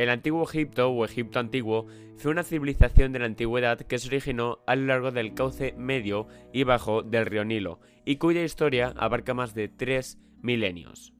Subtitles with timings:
[0.00, 1.86] El antiguo Egipto o Egipto antiguo
[2.16, 6.26] fue una civilización de la antigüedad que se originó a lo largo del cauce medio
[6.54, 11.12] y bajo del río Nilo y cuya historia abarca más de tres milenios.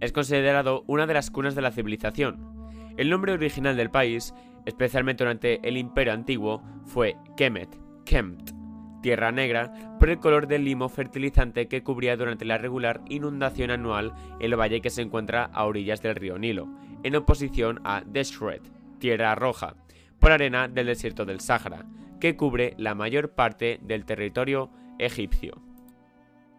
[0.00, 2.68] Es considerado una de las cunas de la civilización.
[2.96, 4.34] El nombre original del país,
[4.66, 7.68] especialmente durante el Imperio Antiguo, fue Kemet,
[8.04, 8.50] Kemt,
[9.02, 14.14] Tierra Negra, por el color del limo fertilizante que cubría durante la regular inundación anual
[14.40, 16.68] el valle que se encuentra a orillas del río Nilo,
[17.02, 18.62] en oposición a Deshret,
[18.98, 19.76] Tierra Roja,
[20.18, 21.86] por arena del desierto del Sáhara,
[22.20, 25.60] que cubre la mayor parte del territorio egipcio.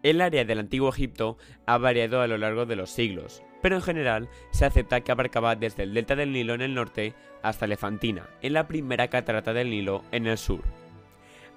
[0.02, 3.82] El área del antiguo Egipto ha variado a lo largo de los siglos, pero en
[3.82, 8.28] general se acepta que abarcaba desde el delta del Nilo en el norte hasta Elefantina,
[8.42, 10.60] en la primera catarata del Nilo en el sur.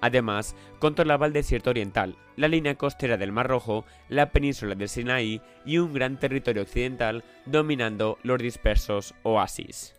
[0.00, 5.40] Además, controlaba el desierto oriental, la línea costera del Mar Rojo, la península de Sinaí
[5.66, 9.94] y un gran territorio occidental dominando los dispersos oasis.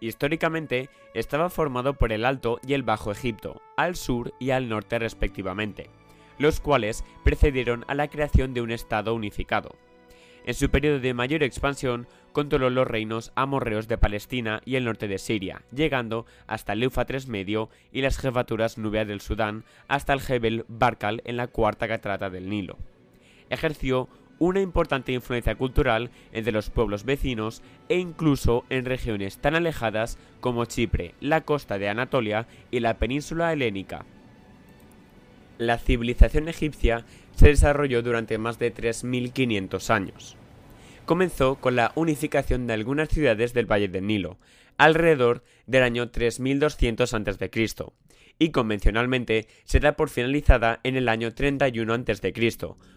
[0.00, 4.98] Históricamente, estaba formado por el Alto y el Bajo Egipto, al sur y al norte
[4.98, 5.88] respectivamente,
[6.38, 9.74] los cuales precedieron a la creación de un Estado unificado.
[10.46, 15.08] En su periodo de mayor expansión, controló los reinos amorreos de Palestina y el norte
[15.08, 20.20] de Siria, llegando hasta el Éufrates medio y las jefaturas nubias del Sudán hasta el
[20.20, 22.78] Jebel Barkal en la cuarta catarata del Nilo.
[23.50, 30.16] Ejerció una importante influencia cultural entre los pueblos vecinos e incluso en regiones tan alejadas
[30.40, 34.04] como Chipre, la costa de Anatolia y la península helénica.
[35.58, 37.04] La civilización egipcia
[37.34, 40.36] se desarrolló durante más de 3.500 años.
[41.06, 44.38] Comenzó con la unificación de algunas ciudades del Valle del Nilo,
[44.76, 47.50] alrededor del año 3200 a.C.,
[48.38, 52.34] y convencionalmente se da por finalizada en el año 31 a.C.,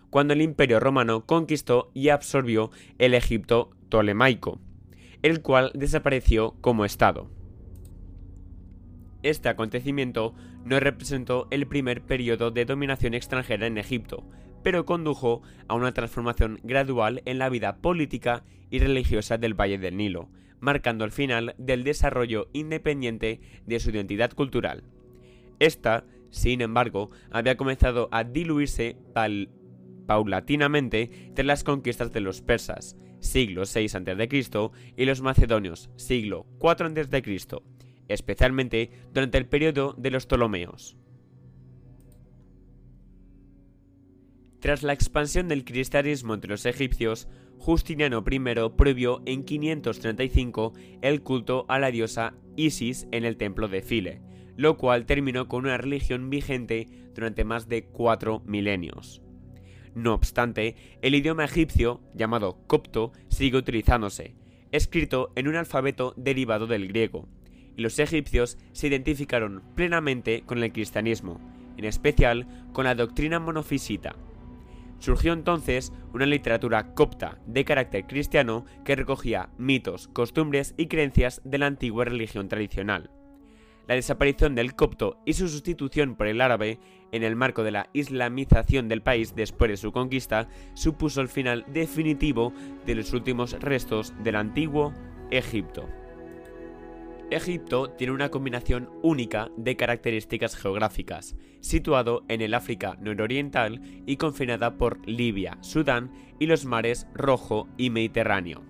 [0.10, 4.60] cuando el Imperio romano conquistó y absorbió el Egipto tolemaico,
[5.22, 7.30] el cual desapareció como Estado.
[9.22, 10.34] Este acontecimiento
[10.66, 14.26] no representó el primer periodo de dominación extranjera en Egipto,
[14.64, 19.98] pero condujo a una transformación gradual en la vida política y religiosa del Valle del
[19.98, 24.84] Nilo, marcando el final del desarrollo independiente de su identidad cultural.
[25.60, 28.98] Esta, sin embargo, había comenzado a diluirse
[30.06, 37.02] paulatinamente tras las conquistas de los persas, siglo VI a.C., y los macedonios, siglo IV
[37.02, 37.62] a.C.,
[38.10, 40.98] especialmente durante el periodo de los Ptolomeos.
[44.60, 48.40] Tras la expansión del cristianismo entre los egipcios, Justiniano I
[48.76, 54.22] prohibió en 535 el culto a la diosa Isis en el templo de File,
[54.58, 59.22] lo cual terminó con una religión vigente durante más de cuatro milenios.
[59.96, 64.36] No obstante, el idioma egipcio, llamado copto, sigue utilizándose,
[64.72, 67.28] escrito en un alfabeto derivado del griego,
[67.80, 71.40] los egipcios se identificaron plenamente con el cristianismo,
[71.78, 74.16] en especial con la doctrina monofisita.
[75.00, 81.58] Surgió entonces una literatura copta de carácter cristiano que recogía mitos, costumbres y creencias de
[81.58, 83.10] la antigua religión tradicional.
[83.88, 86.80] La desaparición del copto y su sustitución por el árabe
[87.12, 91.66] en el marco de la islamización del país después de su conquista supuso el final
[91.68, 92.54] definitivo
[92.86, 94.94] de los últimos restos del antiguo
[95.32, 95.90] Egipto.
[97.32, 104.78] Egipto tiene una combinación única de características geográficas, situado en el África nororiental y confinada
[104.78, 108.64] por Libia, Sudán y los mares Rojo y Mediterráneo.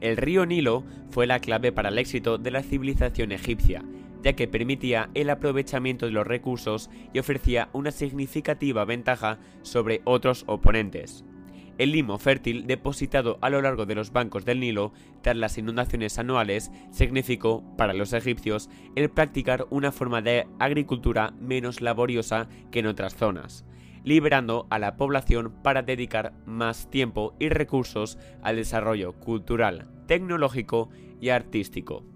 [0.00, 3.84] El río Nilo fue la clave para el éxito de la civilización egipcia,
[4.22, 10.44] ya que permitía el aprovechamiento de los recursos y ofrecía una significativa ventaja sobre otros
[10.46, 11.24] oponentes.
[11.78, 14.92] El limo fértil depositado a lo largo de los bancos del Nilo
[15.22, 21.80] tras las inundaciones anuales significó, para los egipcios, el practicar una forma de agricultura menos
[21.80, 23.64] laboriosa que en otras zonas,
[24.04, 30.90] liberando a la población para dedicar más tiempo y recursos al desarrollo cultural, tecnológico
[31.20, 32.11] y artístico.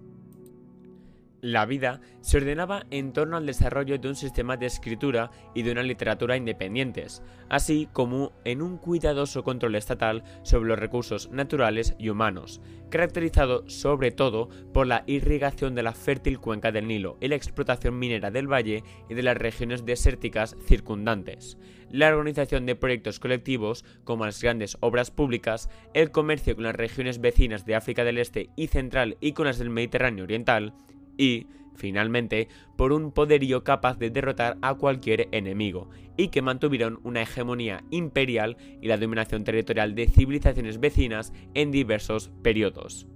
[1.41, 5.71] La vida se ordenaba en torno al desarrollo de un sistema de escritura y de
[5.71, 12.09] una literatura independientes, así como en un cuidadoso control estatal sobre los recursos naturales y
[12.09, 17.35] humanos, caracterizado sobre todo por la irrigación de la fértil cuenca del Nilo y la
[17.35, 21.57] explotación minera del valle y de las regiones desérticas circundantes,
[21.91, 27.21] la organización de proyectos colectivos como las grandes obras públicas, el comercio con las regiones
[27.21, 30.73] vecinas de África del Este y Central y con las del Mediterráneo Oriental,
[31.17, 37.21] y, finalmente, por un poderío capaz de derrotar a cualquier enemigo, y que mantuvieron una
[37.21, 43.07] hegemonía imperial y la dominación territorial de civilizaciones vecinas en diversos periodos.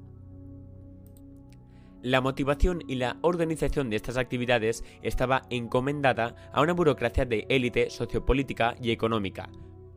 [2.03, 7.91] La motivación y la organización de estas actividades estaba encomendada a una burocracia de élite
[7.91, 9.49] sociopolítica y económica,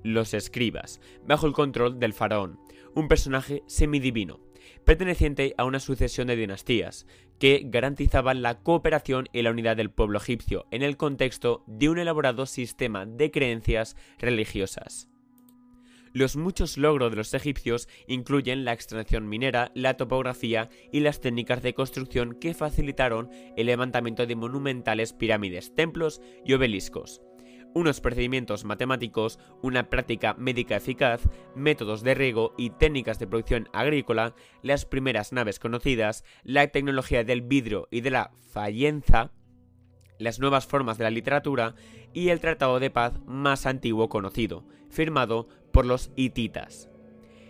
[0.03, 2.61] los escribas, bajo el control del faraón,
[2.95, 4.41] un personaje semidivino,
[4.85, 7.07] perteneciente a una sucesión de dinastías,
[7.39, 11.99] que garantizaban la cooperación y la unidad del pueblo egipcio en el contexto de un
[11.99, 15.09] elaborado sistema de creencias religiosas.
[16.13, 21.61] Los muchos logros de los egipcios incluyen la extracción minera, la topografía y las técnicas
[21.61, 27.21] de construcción que facilitaron el levantamiento de monumentales pirámides, templos y obeliscos
[27.75, 34.35] unos procedimientos matemáticos, una práctica médica eficaz, métodos de riego y técnicas de producción agrícola,
[34.63, 39.33] las primeras naves conocidas, la tecnología del vidrio y de la fallenza,
[40.19, 41.75] las nuevas formas de la literatura
[42.13, 46.89] y el tratado de paz más antiguo conocido, firmado por los hititas.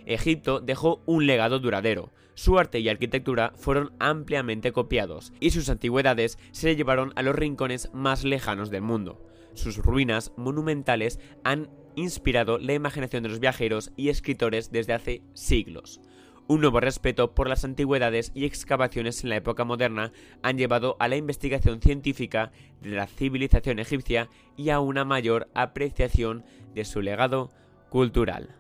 [0.07, 6.39] Egipto dejó un legado duradero, su arte y arquitectura fueron ampliamente copiados, y sus antigüedades
[6.51, 9.23] se llevaron a los rincones más lejanos del mundo.
[9.55, 16.01] Sus ruinas monumentales han inspirado la imaginación de los viajeros y escritores desde hace siglos.
[16.47, 20.13] Un nuevo respeto por las antigüedades y excavaciones en la época moderna
[20.43, 22.53] han llevado a la investigación científica
[22.83, 27.51] de la civilización egipcia y a una mayor apreciación de su legado
[27.89, 28.55] cultural.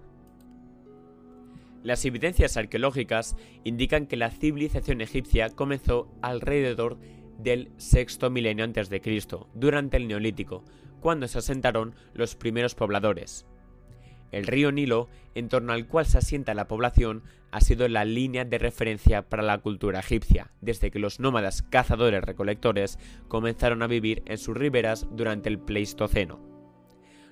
[1.82, 6.98] Las evidencias arqueológicas indican que la civilización egipcia comenzó alrededor
[7.38, 10.64] del sexto milenio antes de Cristo, durante el Neolítico,
[11.00, 13.46] cuando se asentaron los primeros pobladores.
[14.32, 17.22] El río Nilo, en torno al cual se asienta la población,
[17.52, 22.98] ha sido la línea de referencia para la cultura egipcia, desde que los nómadas cazadores-recolectores
[23.28, 26.40] comenzaron a vivir en sus riberas durante el Pleistoceno.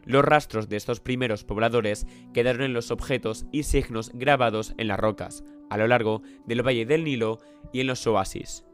[0.05, 5.01] Los rastros de estos primeros pobladores quedaron en los objetos y signos grabados en las
[5.01, 7.41] rocas, a lo largo del Valle del Nilo
[7.73, 8.65] y en los oasis.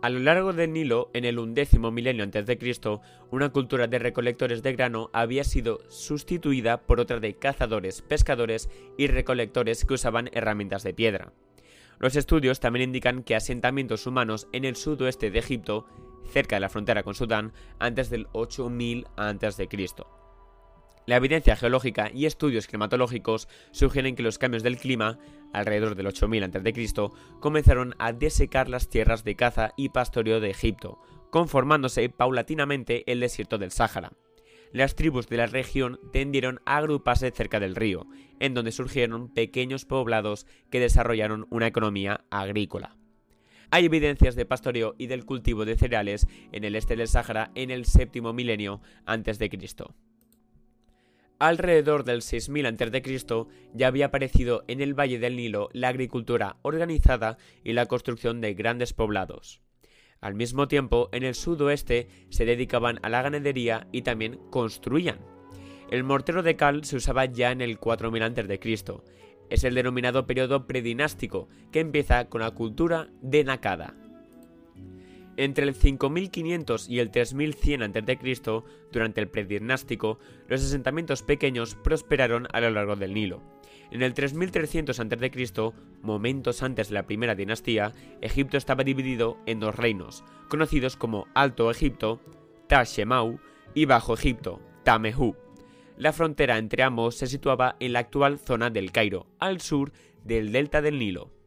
[0.00, 3.00] A lo largo del Nilo, en el undécimo milenio antes de Cristo,
[3.32, 9.08] una cultura de recolectores de grano había sido sustituida por otra de cazadores, pescadores y
[9.08, 11.32] recolectores que usaban herramientas de piedra.
[11.98, 15.88] Los estudios también indican que asentamientos humanos en el sudoeste de Egipto,
[16.32, 19.68] cerca de la frontera con Sudán, antes del 8000 a.C.
[21.06, 25.18] La evidencia geológica y estudios climatológicos sugieren que los cambios del clima,
[25.52, 27.10] alrededor del 8000 a.C.,
[27.40, 30.98] comenzaron a desecar las tierras de caza y pastoreo de Egipto,
[31.30, 34.12] conformándose paulatinamente el desierto del Sáhara.
[34.72, 38.06] Las tribus de la región tendieron a agruparse cerca del río,
[38.38, 42.96] en donde surgieron pequeños poblados que desarrollaron una economía agrícola.
[43.70, 47.70] Hay evidencias de pastoreo y del cultivo de cereales en el este del Sáhara en
[47.70, 49.94] el séptimo milenio antes de Cristo.
[51.38, 53.46] Alrededor del 6000 a.C.
[53.72, 58.54] ya había aparecido en el Valle del Nilo la agricultura organizada y la construcción de
[58.54, 59.60] grandes poblados.
[60.20, 65.20] Al mismo tiempo, en el sudoeste se dedicaban a la ganadería y también construían.
[65.92, 68.80] El mortero de cal se usaba ya en el 4000 a.C.
[69.48, 73.94] Es el denominado periodo predinástico, que empieza con la cultura de Nakada.
[75.38, 80.18] Entre el 5500 y el 3100 a.C., durante el predinástico,
[80.48, 83.40] los asentamientos pequeños prosperaron a lo largo del Nilo.
[83.92, 89.76] En el 3300 a.C., momentos antes de la primera dinastía, Egipto estaba dividido en dos
[89.76, 92.20] reinos, conocidos como Alto Egipto,
[92.66, 93.38] Tashemau,
[93.74, 95.36] y Bajo Egipto, Tamehu.
[95.96, 99.92] La frontera entre ambos se situaba en la actual zona del Cairo, al sur
[100.24, 101.37] del delta del Nilo.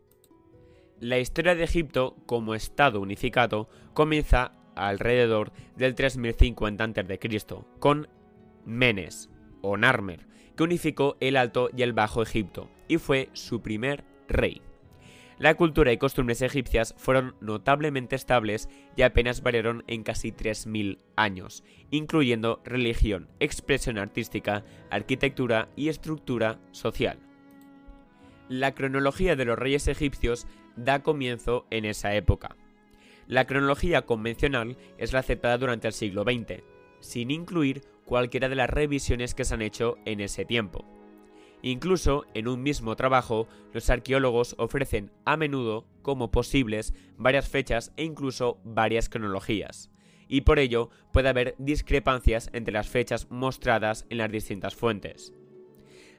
[1.01, 8.07] La historia de Egipto como Estado unificado comienza alrededor del 3050 a.C., con
[8.65, 9.27] Menes,
[9.63, 14.61] o Narmer, que unificó el Alto y el Bajo Egipto, y fue su primer rey.
[15.39, 21.63] La cultura y costumbres egipcias fueron notablemente estables y apenas variaron en casi 3.000 años,
[21.89, 27.17] incluyendo religión, expresión artística, arquitectura y estructura social.
[28.49, 32.55] La cronología de los reyes egipcios da comienzo en esa época.
[33.27, 36.63] La cronología convencional es la aceptada durante el siglo XX,
[36.99, 40.85] sin incluir cualquiera de las revisiones que se han hecho en ese tiempo.
[41.61, 48.03] Incluso en un mismo trabajo, los arqueólogos ofrecen a menudo como posibles varias fechas e
[48.03, 49.91] incluso varias cronologías,
[50.27, 55.33] y por ello puede haber discrepancias entre las fechas mostradas en las distintas fuentes.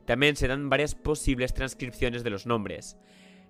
[0.05, 2.97] También se dan varias posibles transcripciones de los nombres,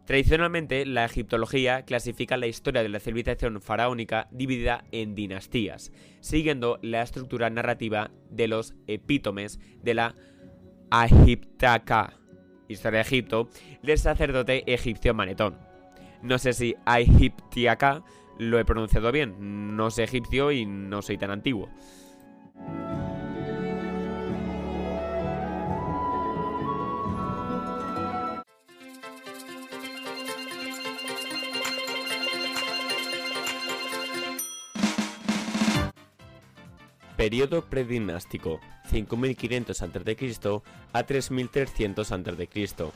[0.06, 7.02] Tradicionalmente, la egiptología clasifica la historia de la civilización faraónica dividida en dinastías, siguiendo la
[7.02, 10.14] estructura narrativa de los epítomes de la
[10.90, 12.18] Agiptaca,
[12.68, 13.48] historia de Egipto,
[13.82, 15.56] del sacerdote egipcio Manetón.
[16.20, 18.04] No sé si Aegyptiaca
[18.38, 21.68] lo he pronunciado bien, no sé egipcio y no soy tan antiguo.
[37.22, 38.58] Periodo predinástico,
[38.90, 40.60] 5500 a.C.
[40.92, 42.90] a 3300 a.C.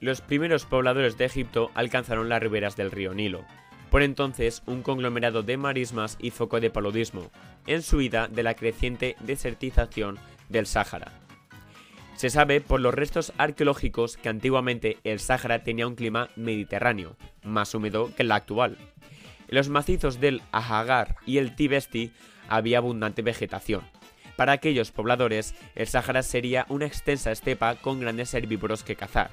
[0.00, 3.46] Los primeros pobladores de Egipto alcanzaron las riberas del río Nilo,
[3.90, 7.30] por entonces un conglomerado de marismas y foco de paludismo,
[7.66, 10.18] en su huida de la creciente desertización
[10.50, 11.10] del Sáhara.
[12.16, 17.74] Se sabe por los restos arqueológicos que antiguamente el Sáhara tenía un clima mediterráneo, más
[17.74, 18.76] húmedo que el actual.
[19.48, 22.12] Los macizos del Ahagar y el Tibesti
[22.50, 23.82] había abundante vegetación.
[24.36, 29.30] Para aquellos pobladores, el Sáhara sería una extensa estepa con grandes herbívoros que cazar.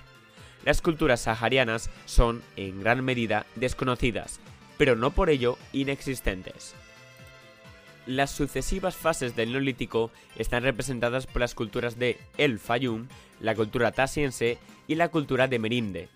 [0.65, 4.39] Las culturas saharianas son, en gran medida, desconocidas,
[4.77, 6.75] pero no por ello inexistentes.
[8.05, 13.07] Las sucesivas fases del Neolítico están representadas por las culturas de El Fayum,
[13.41, 14.57] la cultura tasiense
[14.87, 16.09] y la cultura de Merinde.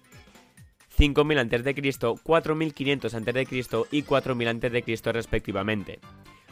[0.97, 3.67] 5000 a.C., 4500 a.C.
[3.91, 5.11] y 4000 a.C.
[5.11, 5.99] respectivamente.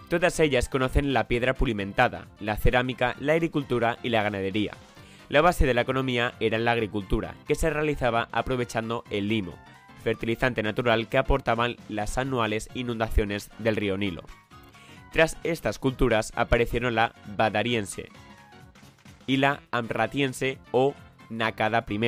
[0.10, 4.72] Todas ellas conocen la piedra pulimentada, la cerámica, la agricultura y la ganadería.
[5.30, 9.54] La base de la economía era la agricultura, que se realizaba aprovechando el limo,
[10.04, 14.24] fertilizante natural que aportaban las anuales inundaciones del río Nilo.
[15.12, 18.10] Tras estas culturas aparecieron la badariense
[19.28, 20.96] y la amratiense o
[21.30, 22.00] Nakada I,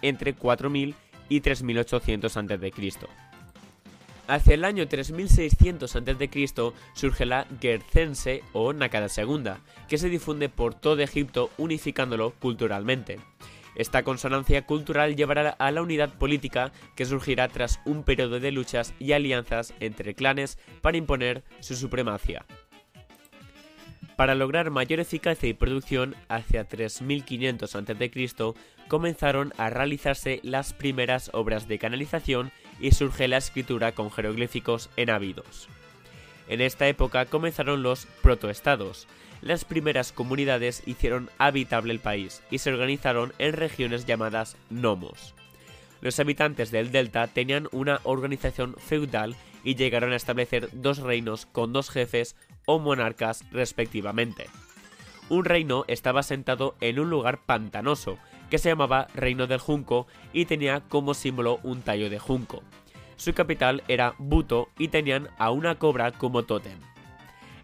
[0.00, 0.94] entre 4000
[1.28, 2.72] y 3800 a.C.
[4.32, 6.72] Hacia el año 3600 a.C.
[6.94, 9.50] surge la Gercense o Nakada II,
[9.90, 13.20] que se difunde por todo Egipto unificándolo culturalmente.
[13.74, 18.94] Esta consonancia cultural llevará a la unidad política que surgirá tras un periodo de luchas
[18.98, 22.46] y alianzas entre clanes para imponer su supremacía.
[24.16, 28.54] Para lograr mayor eficacia y producción, hacia 3500 a.C.
[28.88, 32.50] comenzaron a realizarse las primeras obras de canalización
[32.82, 35.68] y surge la escritura con jeroglíficos en ávidos.
[36.48, 39.06] En esta época comenzaron los protoestados.
[39.40, 45.34] Las primeras comunidades hicieron habitable el país y se organizaron en regiones llamadas nomos.
[46.00, 51.72] Los habitantes del delta tenían una organización feudal y llegaron a establecer dos reinos con
[51.72, 52.34] dos jefes
[52.66, 54.46] o monarcas respectivamente.
[55.28, 58.18] Un reino estaba sentado en un lugar pantanoso,
[58.52, 62.62] que se llamaba Reino del Junco y tenía como símbolo un tallo de junco.
[63.16, 66.78] Su capital era Buto y tenían a una cobra como tótem.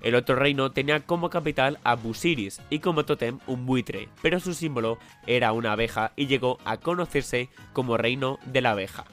[0.00, 4.54] El otro reino tenía como capital a Busiris y como tótem un buitre, pero su
[4.54, 9.04] símbolo era una abeja y llegó a conocerse como Reino de la Abeja.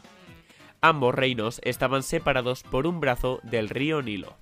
[0.79, 4.37] Ambos reinos estaban separados por un brazo del río Nilo.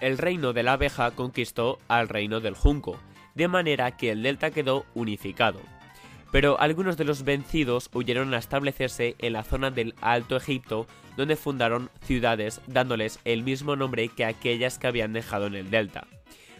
[0.00, 2.98] El reino de la abeja conquistó al reino del junco,
[3.34, 5.60] de manera que el delta quedó unificado.
[6.30, 10.86] Pero algunos de los vencidos huyeron a establecerse en la zona del Alto Egipto,
[11.16, 16.06] donde fundaron ciudades dándoles el mismo nombre que aquellas que habían dejado en el delta.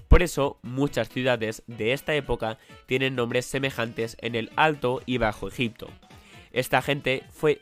[0.09, 5.49] Por eso, muchas ciudades de esta época tienen nombres semejantes en el Alto y Bajo
[5.49, 5.88] Egipto.
[6.52, 7.61] Esta gente fue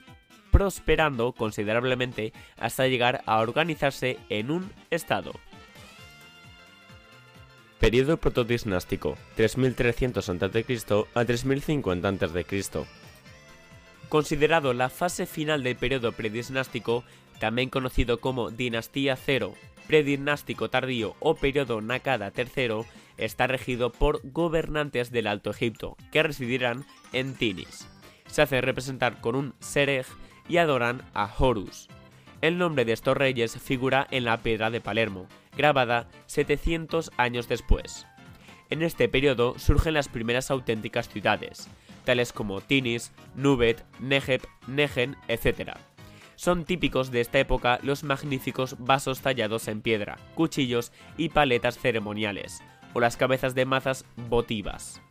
[0.51, 5.33] prosperando considerablemente hasta llegar a organizarse en un estado.
[7.81, 11.07] Periodo protodinástico, 3300 a.C.
[11.15, 12.85] a 3050 a.C.
[14.09, 17.03] Considerado la fase final del periodo predinástico,
[17.41, 19.55] también conocido como dinastía cero,
[19.89, 22.85] predinástico tardío o periodo Nakada III,
[23.17, 27.89] está regido por gobernantes del Alto Egipto, que residirán en Tinis
[28.31, 30.07] se hace representar con un serej
[30.49, 31.89] y adoran a Horus.
[32.41, 35.27] El nombre de estos reyes figura en la piedra de Palermo,
[35.57, 38.07] grabada 700 años después.
[38.71, 41.69] En este periodo surgen las primeras auténticas ciudades,
[42.05, 45.73] tales como Tinis, Nubet, Negeb, Negen, etc.
[46.37, 52.63] Son típicos de esta época los magníficos vasos tallados en piedra, cuchillos y paletas ceremoniales,
[52.95, 55.03] o las cabezas de mazas votivas.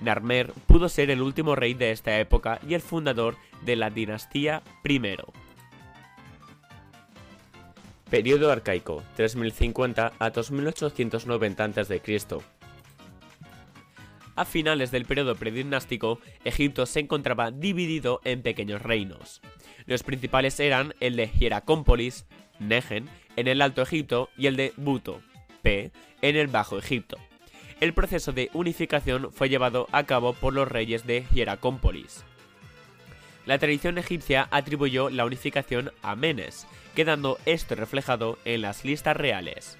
[0.00, 4.62] Narmer pudo ser el último rey de esta época y el fundador de la dinastía
[4.84, 5.00] I.
[8.10, 12.02] Periodo arcaico, 3050 a 2890 a.C.
[14.36, 19.40] A finales del periodo predinástico, Egipto se encontraba dividido en pequeños reinos.
[19.86, 22.26] Los principales eran el de Hieracómpolis,
[22.60, 25.20] Negen, en el Alto Egipto y el de Buto,
[25.62, 25.90] P,
[26.22, 27.16] en el Bajo Egipto.
[27.80, 32.24] El proceso de unificación fue llevado a cabo por los reyes de Hieracómpolis.
[33.46, 39.78] La tradición egipcia atribuyó la unificación a Menes, quedando esto reflejado en las listas reales.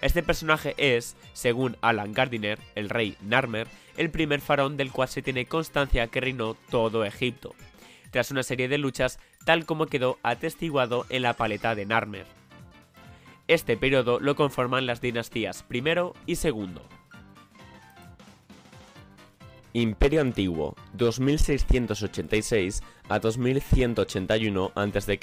[0.00, 5.22] Este personaje es, según Alan Gardiner, el rey Narmer, el primer faraón del cual se
[5.22, 7.54] tiene constancia que reinó todo Egipto,
[8.10, 12.26] tras una serie de luchas tal como quedó atestiguado en la paleta de Narmer.
[13.46, 15.82] Este periodo lo conforman las dinastías I
[16.26, 16.80] y II.
[19.74, 25.18] Imperio Antiguo, 2686 a 2181 a.C.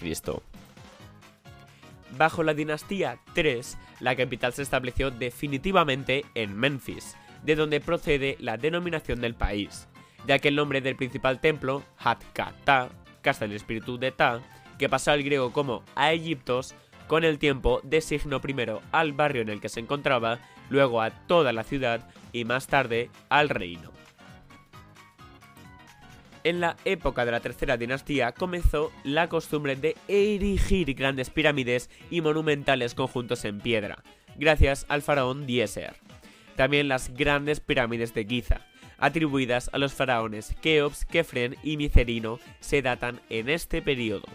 [2.18, 3.62] Bajo la dinastía III,
[4.00, 9.88] la capital se estableció definitivamente en Memphis, de donde procede la denominación del país,
[10.26, 12.90] ya que el nombre del principal templo, Hat-Ka-Ta,
[13.22, 14.42] casa del espíritu de Ta,
[14.78, 16.76] que pasó al griego como a Egiptos,
[17.08, 21.54] con el tiempo designó primero al barrio en el que se encontraba, luego a toda
[21.54, 23.95] la ciudad y más tarde al reino.
[26.46, 32.22] En la época de la tercera dinastía comenzó la costumbre de erigir grandes pirámides y
[32.22, 34.04] monumentales conjuntos en piedra,
[34.36, 35.96] gracias al faraón Dieser.
[36.56, 38.62] También las grandes pirámides de Giza,
[39.00, 44.28] atribuidas a los faraones Keops, Kefren y Micerino, se datan en este periodo.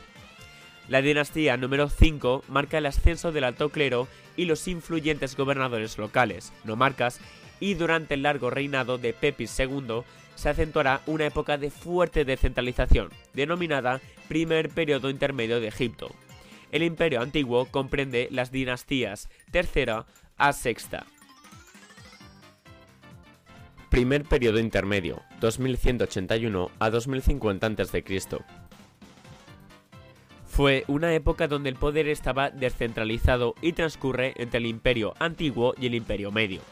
[0.88, 6.52] La dinastía número 5 marca el ascenso del alto clero y los influyentes gobernadores locales,
[6.64, 7.20] nomarcas,
[7.60, 10.02] y durante el largo reinado de Pepis II
[10.40, 16.08] se acentuará una época de fuerte descentralización, denominada Primer Periodo Intermedio de Egipto.
[16.72, 20.06] El imperio antiguo comprende las dinastías tercera
[20.38, 21.04] a sexta.
[23.90, 28.04] Primer periodo intermedio, 2181 a 2050 a.C.
[30.46, 35.86] Fue una época donde el poder estaba descentralizado y transcurre entre el imperio antiguo y
[35.86, 36.62] el imperio medio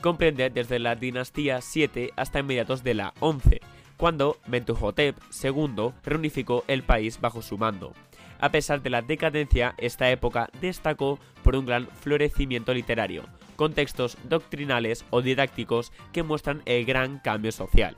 [0.00, 3.60] comprende desde la dinastía 7 hasta inmediatos de la 11,
[3.96, 7.92] cuando Mentuhotep II reunificó el país bajo su mando.
[8.40, 13.24] A pesar de la decadencia, esta época destacó por un gran florecimiento literario,
[13.56, 17.96] con textos doctrinales o didácticos que muestran el gran cambio social.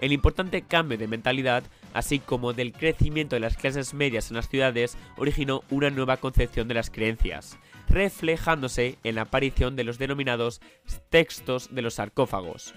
[0.00, 1.62] El importante cambio de mentalidad,
[1.94, 6.66] así como del crecimiento de las clases medias en las ciudades, originó una nueva concepción
[6.66, 7.56] de las creencias,
[7.92, 10.60] reflejándose en la aparición de los denominados
[11.10, 12.74] textos de los sarcófagos.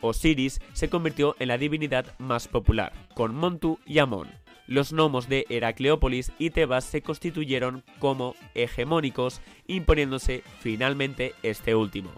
[0.00, 4.28] Osiris se convirtió en la divinidad más popular, con Montu y Amón.
[4.66, 12.10] Los gnomos de Heracleópolis y Tebas se constituyeron como hegemónicos, imponiéndose finalmente este último.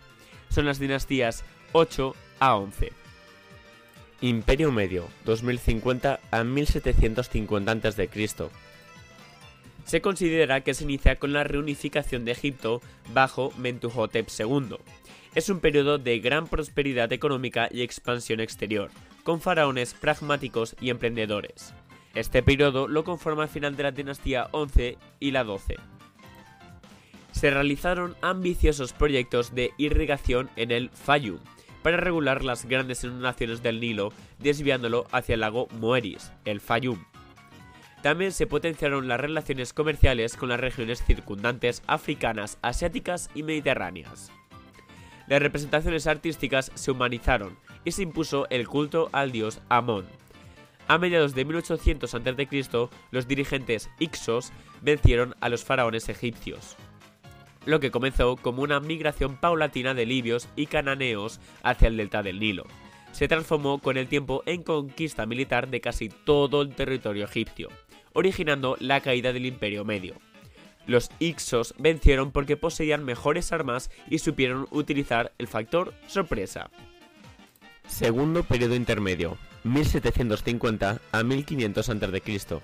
[0.49, 2.93] Son las dinastías 8 a 11.
[4.23, 8.09] Imperio Medio, 2050 a 1750 a.C.
[9.85, 12.81] Se considera que se inicia con la reunificación de Egipto
[13.13, 14.77] bajo Mentuhotep II.
[15.35, 18.91] Es un periodo de gran prosperidad económica y expansión exterior,
[19.23, 21.75] con faraones pragmáticos y emprendedores.
[22.15, 25.77] Este periodo lo conforma el final de la dinastía 11 y la 12.
[27.33, 31.39] Se realizaron ambiciosos proyectos de irrigación en el Fayum
[31.83, 37.03] para regular las grandes inundaciones del Nilo, desviándolo hacia el lago Moeris, el Fayum.
[38.03, 44.33] También se potenciaron las relaciones comerciales con las regiones circundantes africanas, asiáticas y mediterráneas.
[45.29, 50.05] Las representaciones artísticas se humanizaron y se impuso el culto al dios Amón.
[50.89, 56.77] A mediados de 1800 a.C., los dirigentes Ixos vencieron a los faraones egipcios,
[57.67, 62.41] lo que comenzó como una migración paulatina de libios y cananeos hacia el delta del
[62.41, 62.65] Nilo.
[63.13, 67.69] Se transformó con el tiempo en conquista militar de casi todo el territorio egipcio
[68.15, 70.17] originando la caída del Imperio Medio.
[70.87, 76.71] Los Ixos vencieron porque poseían mejores armas y supieron utilizar el factor sorpresa.
[77.87, 82.61] Segundo periodo intermedio, 1750 a 1500 a.C.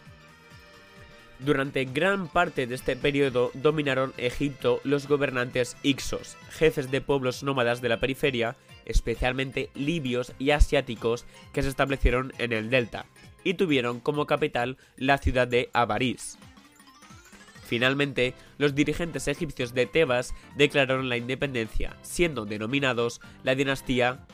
[1.41, 7.81] Durante gran parte de este periodo dominaron Egipto los gobernantes Ixos, jefes de pueblos nómadas
[7.81, 8.57] de la periferia,
[8.87, 13.07] especialmente libios y asiáticos que se establecieron en el delta,
[13.49, 16.37] y tuvieron como capital la ciudad de Avaris.
[17.65, 24.27] Finalmente, los dirigentes egipcios de Tebas declararon la independencia, siendo denominados la dinastía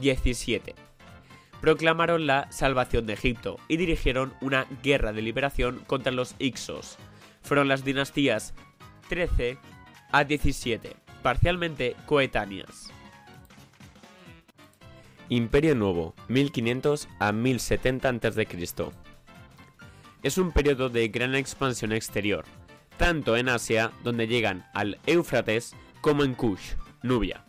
[0.00, 0.76] 17.
[1.60, 6.98] Proclamaron la salvación de Egipto y dirigieron una guerra de liberación contra los Ixos.
[7.42, 8.54] Fueron las dinastías
[9.08, 9.58] 13
[10.12, 12.93] a 17, parcialmente coetáneas.
[15.28, 18.46] Imperio Nuevo, 1500 a 1070 a.C.
[20.22, 22.44] Es un periodo de gran expansión exterior,
[22.96, 27.44] tanto en Asia, donde llegan al Éufrates, como en Kush, Nubia.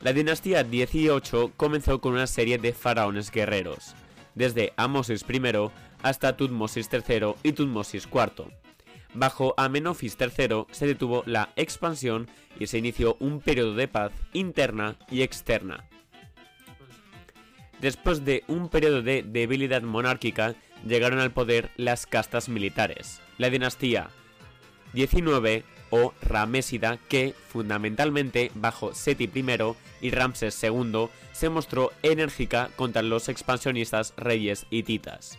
[0.00, 3.94] La dinastía 18 comenzó con una serie de faraones guerreros.
[4.34, 5.40] desde Amosis I
[6.02, 8.46] hasta Tutmosis III y Tutmosis IV.
[9.12, 14.96] Bajo Amenofis III se detuvo la expansión y se inició un periodo de paz interna
[15.10, 15.89] y externa.
[17.80, 20.54] Después de un periodo de debilidad monárquica,
[20.86, 23.20] llegaron al poder las castas militares.
[23.38, 24.10] La dinastía
[24.92, 29.44] 19 o Ramésida que, fundamentalmente bajo Seti I
[30.00, 35.38] y Ramses II, se mostró enérgica contra los expansionistas reyes hititas.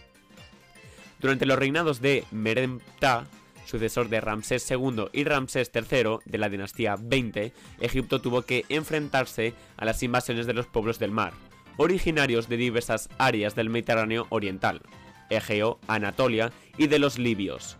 [1.20, 3.28] Durante los reinados de Meremta,
[3.66, 9.54] sucesor de Ramsés II y Ramsés III de la dinastía 20, Egipto tuvo que enfrentarse
[9.78, 11.34] a las invasiones de los pueblos del mar,
[11.78, 14.82] originarios de diversas áreas del Mediterráneo oriental,
[15.30, 17.78] Egeo, Anatolia y de los libios.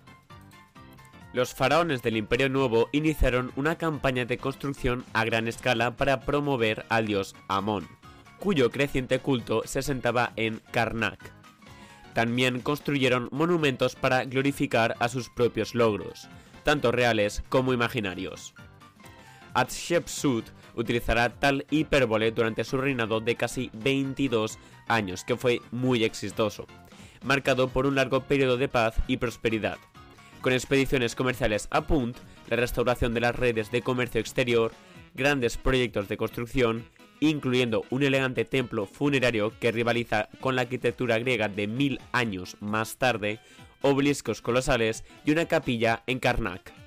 [1.34, 6.86] Los faraones del Imperio Nuevo iniciaron una campaña de construcción a gran escala para promover
[6.90, 7.88] al dios Amón,
[8.40, 11.20] cuyo creciente culto se asentaba en Karnak.
[12.14, 16.28] También construyeron monumentos para glorificar a sus propios logros,
[16.64, 18.54] tanto reales como imaginarios.
[19.54, 20.46] Hatshepsut
[20.76, 24.58] utilizará tal hipérbole durante su reinado de casi 22
[24.88, 26.68] años, que fue muy exitoso,
[27.24, 29.78] marcado por un largo periodo de paz y prosperidad,
[30.42, 32.18] con expediciones comerciales a Punt,
[32.50, 34.72] la restauración de las redes de comercio exterior,
[35.14, 36.86] grandes proyectos de construcción,
[37.20, 42.98] incluyendo un elegante templo funerario que rivaliza con la arquitectura griega de mil años más
[42.98, 43.40] tarde,
[43.82, 46.81] obeliscos colosales y una capilla en Karnak.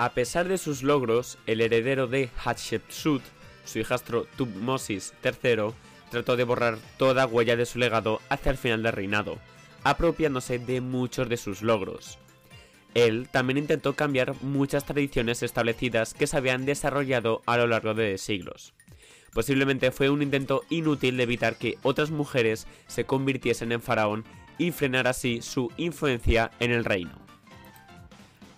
[0.00, 3.20] A pesar de sus logros, el heredero de Hatshepsut,
[3.66, 5.74] su hijastro Tutmosis III,
[6.10, 9.36] trató de borrar toda huella de su legado hacia el final del reinado,
[9.84, 12.18] apropiándose de muchos de sus logros.
[12.94, 18.16] Él también intentó cambiar muchas tradiciones establecidas que se habían desarrollado a lo largo de
[18.16, 18.72] siglos.
[19.34, 24.24] Posiblemente fue un intento inútil de evitar que otras mujeres se convirtiesen en faraón
[24.56, 27.29] y frenar así su influencia en el reino.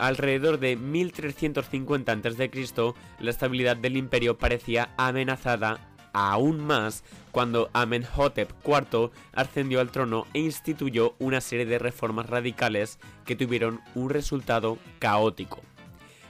[0.03, 5.79] Alrededor de 1350 a.C., la estabilidad del imperio parecía amenazada
[6.11, 12.99] aún más cuando Amenhotep IV ascendió al trono e instituyó una serie de reformas radicales
[13.23, 15.61] que tuvieron un resultado caótico.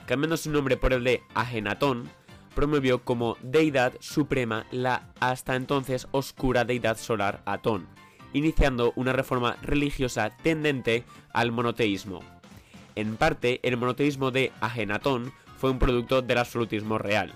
[0.05, 2.12] Cambiando su nombre por el de Agenatón,
[2.53, 7.88] promovió como deidad suprema la hasta entonces oscura deidad solar Atón,
[8.33, 12.19] iniciando una reforma religiosa tendente al monoteísmo.
[12.95, 17.34] En parte, el monoteísmo de Agenatón fue un producto del absolutismo real.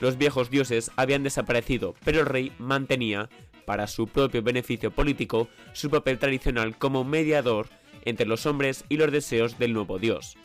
[0.00, 3.28] Los viejos dioses habían desaparecido, pero el rey mantenía,
[3.64, 7.68] para su propio beneficio político, su papel tradicional como mediador
[8.04, 10.36] entre los hombres y los deseos del nuevo dios.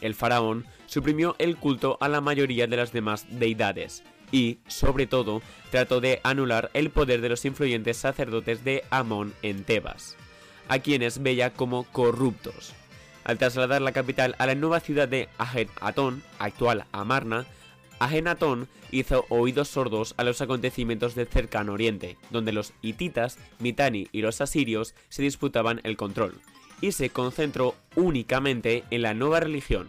[0.00, 5.42] El faraón suprimió el culto a la mayoría de las demás deidades y, sobre todo,
[5.70, 10.16] trató de anular el poder de los influyentes sacerdotes de Amón en Tebas,
[10.68, 12.74] a quienes veía como corruptos.
[13.26, 17.44] Al trasladar la capital a la nueva ciudad de Ajet Atón, actual Amarna,
[17.98, 24.22] Agenatón hizo oídos sordos a los acontecimientos del cercano oriente, donde los hititas, Mitani y
[24.22, 26.34] los asirios se disputaban el control,
[26.80, 29.88] y se concentró únicamente en la nueva religión.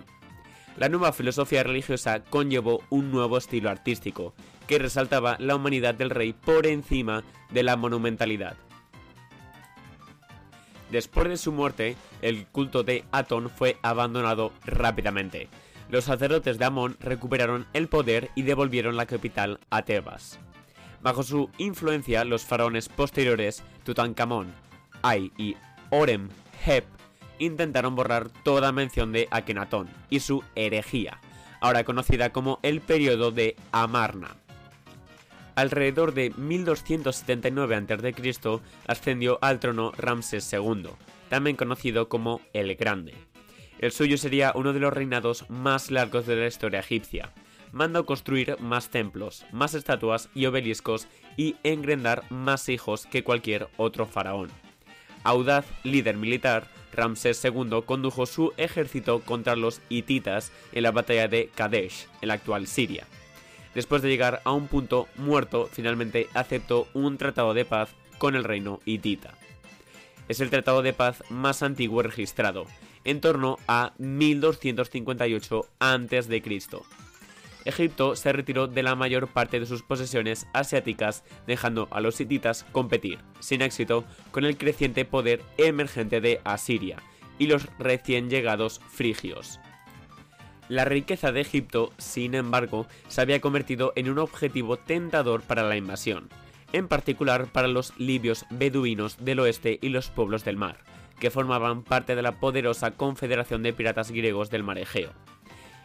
[0.76, 4.34] La nueva filosofía religiosa conllevó un nuevo estilo artístico,
[4.65, 8.58] que resaltaba la humanidad del rey por encima de la monumentalidad.
[10.91, 15.50] Después de su muerte, el culto de Atón fue abandonado rápidamente,
[15.89, 20.39] los sacerdotes de Amón recuperaron el poder y devolvieron la capital a Tebas.
[21.02, 24.54] Bajo su influencia, los faraones posteriores, Tutankamón,
[25.02, 25.56] Ay y
[25.89, 26.30] Orem
[26.65, 26.86] Hep,
[27.39, 31.21] intentaron borrar toda mención de Akenatón y su herejía,
[31.62, 34.36] ahora conocida como el periodo de Amarna.
[35.57, 38.59] Alrededor de 1279 a.C.
[38.85, 40.89] ascendió al trono Ramses II,
[41.29, 43.15] también conocido como el Grande.
[43.79, 47.33] El suyo sería uno de los reinados más largos de la historia egipcia.
[47.71, 54.05] Mandó construir más templos, más estatuas y obeliscos y engrendar más hijos que cualquier otro
[54.05, 54.51] faraón.
[55.23, 61.49] Audaz líder militar, Ramsés II condujo su ejército contra los hititas en la batalla de
[61.55, 63.07] Kadesh, en la actual Siria.
[63.77, 68.43] Después de llegar a un punto muerto, finalmente aceptó un tratado de paz con el
[68.43, 69.35] reino hitita.
[70.27, 72.65] Es el tratado de paz más antiguo registrado,
[73.03, 76.43] en torno a 1258 a.C.
[77.65, 82.65] Egipto se retiró de la mayor parte de sus posesiones asiáticas, dejando a los hititas
[82.71, 86.97] competir, sin éxito, con el creciente poder emergente de Asiria
[87.37, 89.59] y los recién llegados frigios.
[90.69, 95.77] La riqueza de Egipto, sin embargo, se había convertido en un objetivo tentador para la
[95.77, 96.30] invasión.
[96.73, 100.77] en particular para los libios beduinos del oeste y los pueblos del mar,
[101.19, 105.12] que formaban parte de la poderosa confederación de piratas griegos del mar Egeo.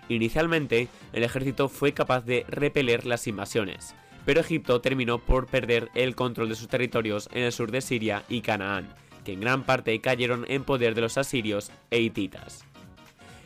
[0.09, 6.15] Inicialmente, el ejército fue capaz de repeler las invasiones, pero Egipto terminó por perder el
[6.15, 8.89] control de sus territorios en el sur de Siria y Canaán,
[9.25, 12.65] que en gran parte cayeron en poder de los asirios e hititas.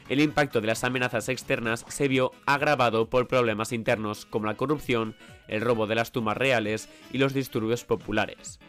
[0.09, 5.16] El impacto de las amenazas externas se vio agravado por problemas internos como la corrupción,
[5.49, 8.61] el robo de las tumbas reales y los disturbios populares.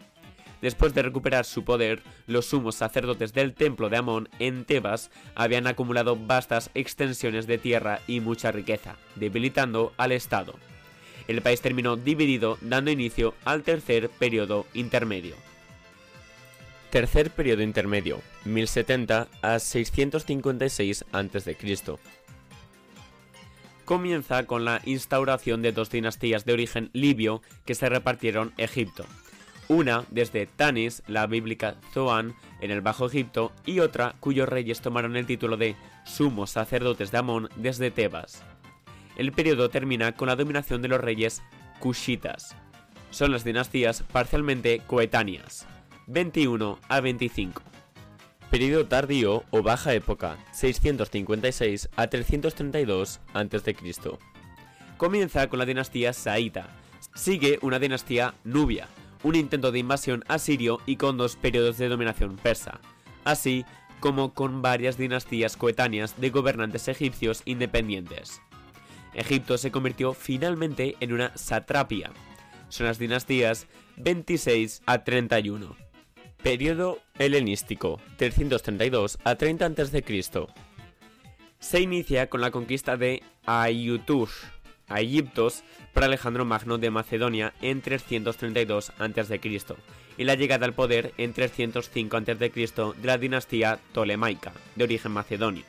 [0.60, 5.68] Después de recuperar su poder, los sumos sacerdotes del templo de Amón en Tebas habían
[5.68, 10.54] acumulado vastas extensiones de tierra y mucha riqueza, debilitando al Estado.
[11.28, 15.36] El país terminó dividido dando inicio al tercer periodo intermedio.
[16.90, 21.56] Tercer periodo intermedio, 1070 a 656 a.C.
[23.84, 29.04] Comienza con la instauración de dos dinastías de origen libio que se repartieron Egipto.
[29.68, 35.14] Una desde Tanis, la bíblica Zoan, en el Bajo Egipto, y otra cuyos reyes tomaron
[35.16, 38.42] el título de sumos sacerdotes de Amón desde Tebas.
[39.16, 41.42] El periodo termina con la dominación de los reyes
[41.80, 42.56] Kushitas.
[43.10, 45.66] Son las dinastías parcialmente coetáneas.
[46.08, 47.62] 21 a 25.
[48.50, 53.76] Periodo tardío o baja época 656 a 332 a.C.
[54.96, 56.68] Comienza con la dinastía Saíta.
[57.14, 58.88] Sigue una dinastía Nubia,
[59.22, 62.80] un intento de invasión asirio y con dos periodos de dominación persa,
[63.24, 63.66] así
[64.00, 68.40] como con varias dinastías coetáneas de gobernantes egipcios independientes.
[69.12, 72.12] Egipto se convirtió finalmente en una satrapia.
[72.70, 73.66] Son las dinastías
[73.96, 75.87] 26 a 31.
[76.42, 80.22] Periodo helenístico, 332 a 30 a.C.
[81.58, 84.30] Se inicia con la conquista de Ayutush,
[84.86, 89.40] a Egiptos, por Alejandro Magno de Macedonia en 332 a.C.
[90.16, 92.34] y la llegada al poder en 305 a.C.
[92.36, 95.64] de la dinastía Ptolemaica, de origen macedonio.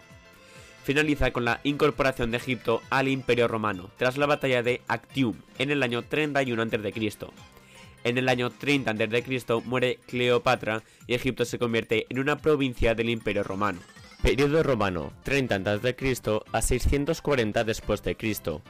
[0.84, 5.72] Finaliza con la incorporación de Egipto al Imperio Romano tras la batalla de Actium en
[5.72, 7.59] el año 31 a.C
[8.04, 9.62] en el año 30 a.C.
[9.66, 13.80] muere Cleopatra y Egipto se convierte en una provincia del Imperio Romano.
[14.22, 16.40] Periodo romano, 30 a.C.
[16.52, 18.62] a 640 después de Cristo.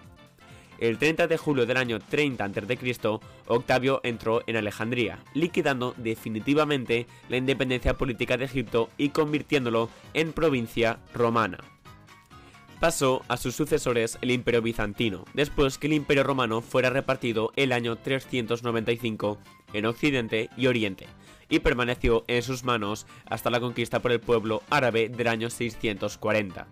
[0.80, 7.38] El 30 de julio del año 30 a.C., Octavio entró en Alejandría, liquidando definitivamente la
[7.38, 11.58] independencia política de Egipto y convirtiéndolo en provincia romana
[12.80, 17.72] pasó a sus sucesores el Imperio Bizantino, después que el Imperio Romano fuera repartido el
[17.72, 19.38] año 395
[19.74, 21.08] en Occidente y Oriente,
[21.50, 26.68] y permaneció en sus manos hasta la conquista por el pueblo árabe del año 640.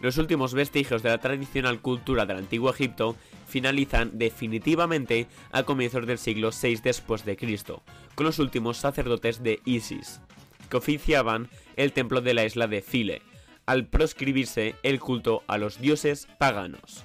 [0.00, 6.18] Los últimos vestigios de la tradicional cultura del antiguo Egipto finalizan definitivamente a comienzos del
[6.18, 7.82] siglo VI después de Cristo,
[8.14, 10.20] con los últimos sacerdotes de Isis,
[10.68, 13.22] que oficiaban el templo de la isla de Phile,
[13.66, 17.04] al proscribirse el culto a los dioses paganos.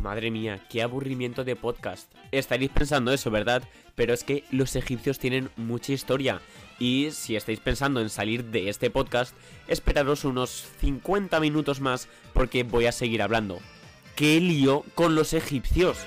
[0.00, 2.10] Madre mía, qué aburrimiento de podcast.
[2.32, 3.62] Estaréis pensando eso, ¿verdad?
[3.94, 6.40] Pero es que los egipcios tienen mucha historia.
[6.78, 9.36] Y si estáis pensando en salir de este podcast,
[9.68, 13.58] esperaros unos 50 minutos más porque voy a seguir hablando.
[14.16, 15.98] ¡Qué lío con los egipcios!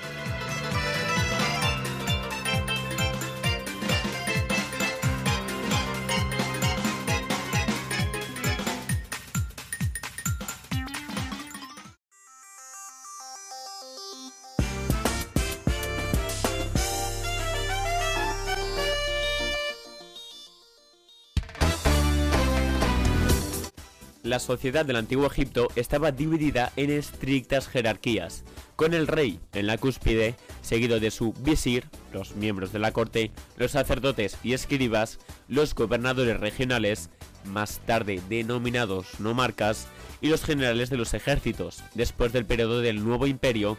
[24.34, 28.44] La sociedad del antiguo Egipto estaba dividida en estrictas jerarquías,
[28.76, 33.30] con el rey en la cúspide, seguido de su visir, los miembros de la corte,
[33.58, 37.12] los sacerdotes y escribas, los gobernadores regionales,
[37.46, 39.86] más tarde denominados nomarcas,
[40.20, 43.78] y los generales de los ejércitos, después del periodo del Nuevo Imperio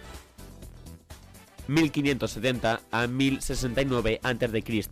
[1.66, 4.84] 1570 a 1069 a.C.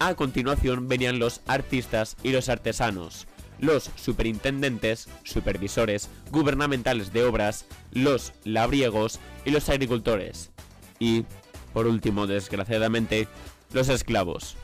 [0.00, 8.32] A continuación venían los artistas y los artesanos, los superintendentes, supervisores gubernamentales de obras, los
[8.44, 10.50] labriegos y los agricultores.
[10.98, 11.24] Y,
[11.72, 13.28] por último, desgraciadamente,
[13.72, 14.56] los esclavos.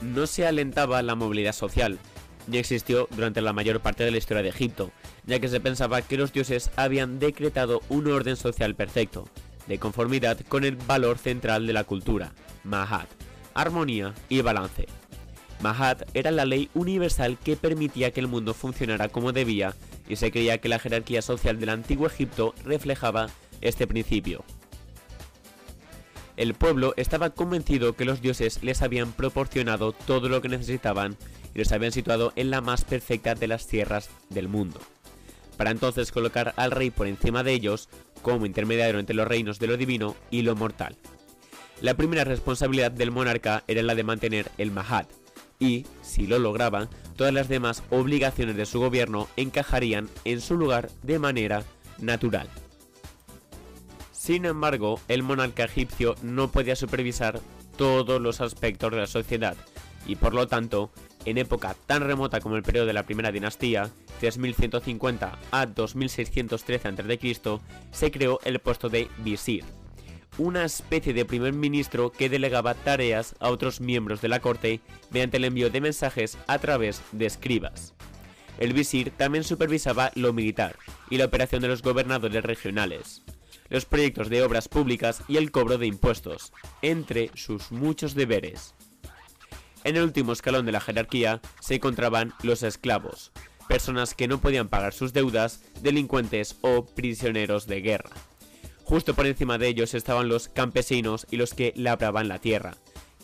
[0.00, 1.98] No se alentaba la movilidad social,
[2.46, 4.90] ni existió durante la mayor parte de la historia de Egipto,
[5.26, 9.28] ya que se pensaba que los dioses habían decretado un orden social perfecto,
[9.66, 12.32] de conformidad con el valor central de la cultura,
[12.64, 13.08] Mahat,
[13.54, 14.86] armonía y balance.
[15.60, 19.74] Mahat era la ley universal que permitía que el mundo funcionara como debía
[20.08, 23.28] y se creía que la jerarquía social del antiguo Egipto reflejaba
[23.60, 24.44] este principio.
[26.36, 31.18] El pueblo estaba convencido que los dioses les habían proporcionado todo lo que necesitaban
[31.54, 34.80] y los habían situado en la más perfecta de las tierras del mundo.
[35.58, 37.90] Para entonces colocar al rey por encima de ellos
[38.22, 40.96] como intermediario entre los reinos de lo divino y lo mortal.
[41.82, 45.10] La primera responsabilidad del monarca era la de mantener el Mahat,
[45.60, 50.90] y, si lo lograban, todas las demás obligaciones de su gobierno encajarían en su lugar
[51.02, 51.62] de manera
[51.98, 52.48] natural.
[54.10, 57.40] Sin embargo, el monarca egipcio no podía supervisar
[57.76, 59.56] todos los aspectos de la sociedad,
[60.06, 60.90] y por lo tanto,
[61.24, 67.60] en época tan remota como el periodo de la primera dinastía, 3150 a 2613 a.C.,
[67.92, 69.64] se creó el puesto de visir,
[70.40, 75.36] una especie de primer ministro que delegaba tareas a otros miembros de la corte mediante
[75.36, 77.92] el envío de mensajes a través de escribas.
[78.58, 80.76] El visir también supervisaba lo militar
[81.10, 83.22] y la operación de los gobernadores regionales,
[83.68, 88.74] los proyectos de obras públicas y el cobro de impuestos, entre sus muchos deberes.
[89.84, 93.30] En el último escalón de la jerarquía se encontraban los esclavos,
[93.68, 98.10] personas que no podían pagar sus deudas, delincuentes o prisioneros de guerra.
[98.90, 102.74] Justo por encima de ellos estaban los campesinos y los que labraban la tierra,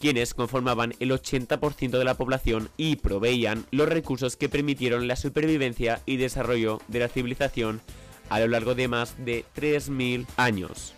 [0.01, 6.03] quienes conformaban el 80% de la población y proveían los recursos que permitieron la supervivencia
[6.07, 7.81] y desarrollo de la civilización
[8.29, 10.95] a lo largo de más de 3.000 años.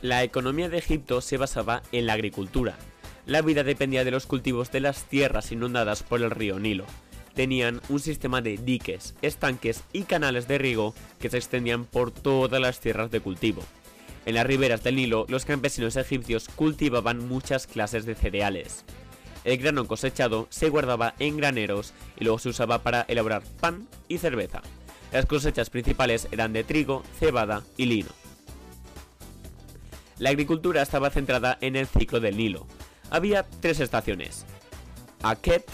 [0.00, 2.76] La economía de Egipto se basaba en la agricultura.
[3.26, 6.86] La vida dependía de los cultivos de las tierras inundadas por el río Nilo,
[7.34, 12.60] tenían un sistema de diques, estanques y canales de riego que se extendían por todas
[12.60, 13.62] las tierras de cultivo.
[14.24, 18.84] En las riberas del Nilo, los campesinos egipcios cultivaban muchas clases de cereales.
[19.44, 24.18] El grano cosechado se guardaba en graneros y luego se usaba para elaborar pan y
[24.18, 24.62] cerveza.
[25.10, 28.10] Las cosechas principales eran de trigo, cebada y lino.
[30.18, 32.68] La agricultura estaba centrada en el ciclo del Nilo.
[33.10, 34.46] Había tres estaciones:
[35.22, 35.68] Aket,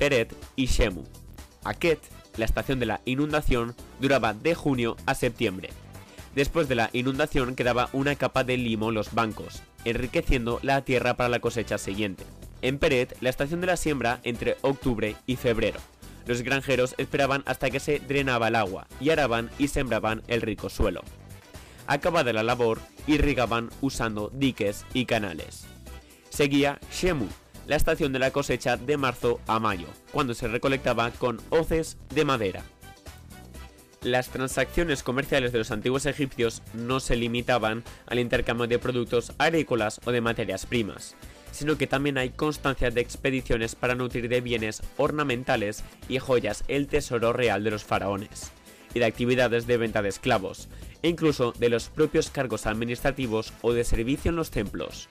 [0.00, 1.04] Peret y Shemu.
[1.62, 2.00] Aket,
[2.38, 5.68] la estación de la inundación, duraba de junio a septiembre.
[6.34, 11.18] Después de la inundación quedaba una capa de limo en los bancos, enriqueciendo la tierra
[11.18, 12.24] para la cosecha siguiente.
[12.62, 15.80] En Peret, la estación de la siembra entre octubre y febrero.
[16.24, 20.70] Los granjeros esperaban hasta que se drenaba el agua y araban y sembraban el rico
[20.70, 21.02] suelo.
[21.86, 25.66] Acabada la labor, irrigaban usando diques y canales.
[26.30, 27.26] Seguía Shemu,
[27.70, 32.24] la estación de la cosecha de marzo a mayo, cuando se recolectaba con hoces de
[32.24, 32.64] madera.
[34.02, 40.00] Las transacciones comerciales de los antiguos egipcios no se limitaban al intercambio de productos agrícolas
[40.04, 41.14] o de materias primas,
[41.52, 46.88] sino que también hay constancia de expediciones para nutrir de bienes ornamentales y joyas el
[46.88, 48.50] tesoro real de los faraones,
[48.94, 50.68] y de actividades de venta de esclavos,
[51.02, 55.08] e incluso de los propios cargos administrativos o de servicio en los templos.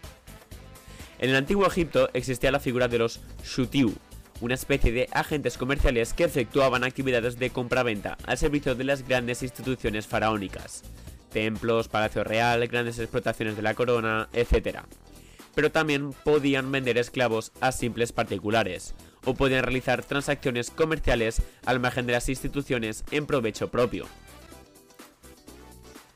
[1.20, 3.94] En el antiguo Egipto existía la figura de los shutiu,
[4.40, 9.44] una especie de agentes comerciales que efectuaban actividades de compra-venta al servicio de las grandes
[9.44, 10.84] instituciones faraónicas,
[11.30, 14.80] templos, palacio real, grandes explotaciones de la corona, etc.
[15.56, 22.06] Pero también podían vender esclavos a simples particulares, o podían realizar transacciones comerciales al margen
[22.06, 24.08] de las instituciones en provecho propio.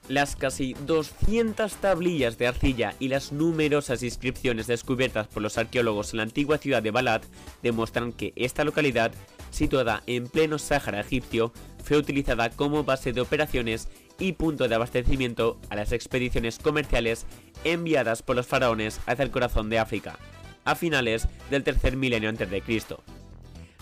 [0.09, 6.17] Las casi 200 tablillas de arcilla y las numerosas inscripciones descubiertas por los arqueólogos en
[6.17, 7.23] la antigua ciudad de Balat
[7.61, 9.13] demuestran que esta localidad,
[9.49, 13.87] situada en pleno Sáhara egipcio, fue utilizada como base de operaciones
[14.19, 17.25] y punto de abastecimiento a las expediciones comerciales
[17.63, 20.19] enviadas por los faraones hacia el corazón de África,
[20.65, 22.83] a finales del tercer milenio a.C.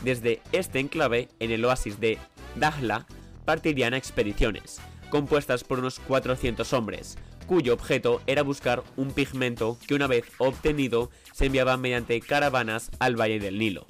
[0.04, 2.20] Desde este enclave, en el oasis de
[2.56, 3.08] Dahla,
[3.46, 4.80] partirían expediciones,
[5.12, 11.12] compuestas por unos 400 hombres, cuyo objeto era buscar un pigmento que una vez obtenido
[11.34, 13.86] se enviaba mediante caravanas al Valle del Nilo.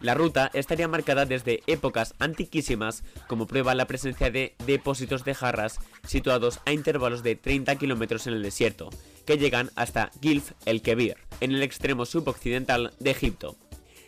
[0.00, 5.80] La ruta estaría marcada desde épocas antiquísimas, como prueba la presencia de depósitos de jarras
[6.06, 8.90] situados a intervalos de 30 kilómetros en el desierto,
[9.26, 13.56] que llegan hasta Gilf el Kebir, en el extremo suboccidental de Egipto.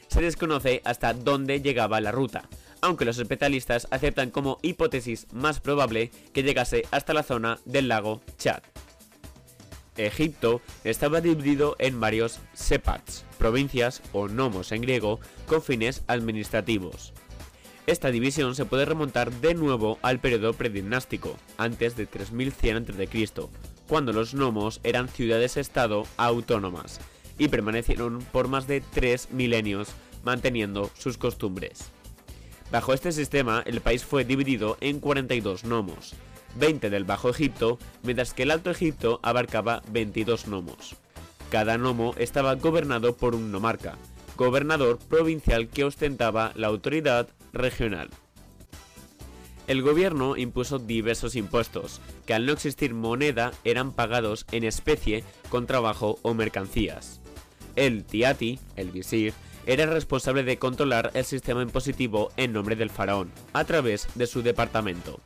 [0.06, 2.48] Se desconoce hasta dónde llegaba la ruta,
[2.82, 8.20] aunque los especialistas aceptan como hipótesis más probable que llegase hasta la zona del lago
[8.38, 8.62] Chad.
[9.96, 17.12] Egipto estaba dividido en varios sepats, provincias o nomos en griego, con fines administrativos.
[17.86, 23.48] Esta división se puede remontar de nuevo al periodo predinástico, antes de 3100 a.C.,
[23.88, 27.00] cuando los nomos eran ciudades-estado autónomas
[27.38, 29.88] y permanecieron por más de tres milenios
[30.22, 31.90] manteniendo sus costumbres.
[32.70, 36.14] Bajo este sistema, el país fue dividido en 42 nomos.
[36.56, 40.96] 20 del Bajo Egipto, mientras que el Alto Egipto abarcaba 22 nomos.
[41.50, 43.96] Cada nomo estaba gobernado por un nomarca,
[44.36, 48.10] gobernador provincial que ostentaba la autoridad regional.
[49.66, 55.66] El gobierno impuso diversos impuestos, que al no existir moneda eran pagados en especie con
[55.66, 57.20] trabajo o mercancías.
[57.76, 59.32] El tiati, el visir,
[59.70, 64.42] era responsable de controlar el sistema impositivo en nombre del faraón, a través de su
[64.42, 65.20] departamento.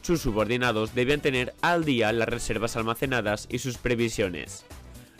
[0.00, 4.64] Sus subordinados debían tener al día las reservas almacenadas y sus previsiones.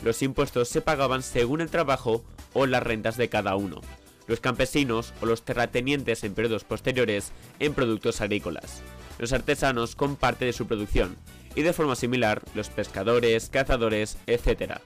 [0.03, 2.25] Los impuestos se pagaban según el trabajo
[2.55, 3.83] o las rentas de cada uno,
[4.27, 8.81] los campesinos o los terratenientes en periodos posteriores en productos agrícolas,
[9.19, 11.19] los artesanos con parte de su producción,
[11.55, 14.81] y de forma similar los pescadores, cazadores, etc.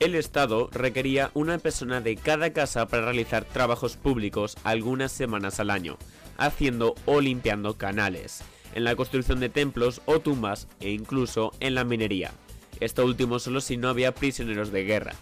[0.00, 5.70] El Estado requería una persona de cada casa para realizar trabajos públicos algunas semanas al
[5.70, 5.98] año,
[6.36, 8.42] haciendo o limpiando canales,
[8.74, 12.30] en la construcción de templos o tumbas e incluso en la minería.
[12.78, 15.14] Esto último solo si no había prisioneros de guerra.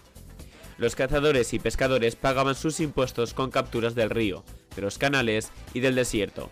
[0.77, 4.43] Los cazadores y pescadores pagaban sus impuestos con capturas del río,
[4.75, 6.51] de los canales y del desierto.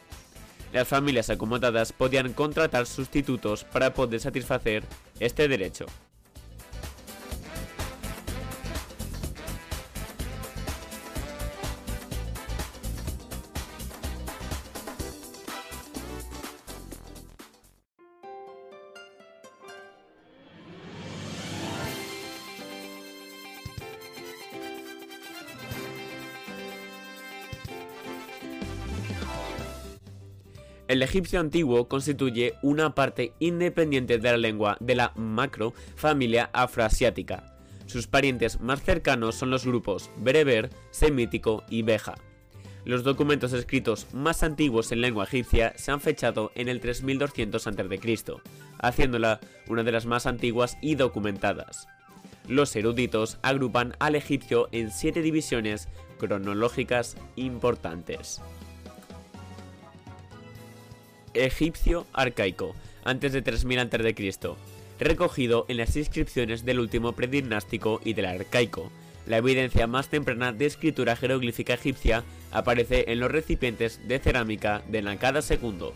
[0.74, 4.84] Las familias acomodadas podían contratar sustitutos para poder satisfacer
[5.20, 5.86] este derecho.
[30.96, 37.58] El egipcio antiguo constituye una parte independiente de la lengua de la macro familia afroasiática.
[37.86, 42.16] Sus parientes más cercanos son los grupos bereber, semítico y beja.
[42.86, 48.34] Los documentos escritos más antiguos en lengua egipcia se han fechado en el 3200 a.C.,
[48.80, 51.90] haciéndola una de las más antiguas y documentadas.
[52.48, 55.90] Los eruditos agrupan al egipcio en siete divisiones
[56.20, 58.42] cronológicas importantes
[61.36, 64.56] egipcio arcaico, antes de 3000 a.C.,
[65.00, 68.92] recogido en las inscripciones del último predinástico y del arcaico.
[69.28, 75.02] La evidencia más temprana de escritura jeroglífica egipcia aparece en los recipientes de cerámica de
[75.02, 75.90] Nakada II.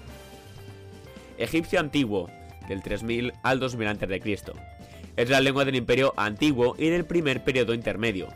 [1.37, 2.29] Egipcio antiguo,
[2.67, 4.33] del 3000 al 2000 a.C.
[5.15, 8.27] Es la lengua del imperio antiguo y del primer periodo intermedio.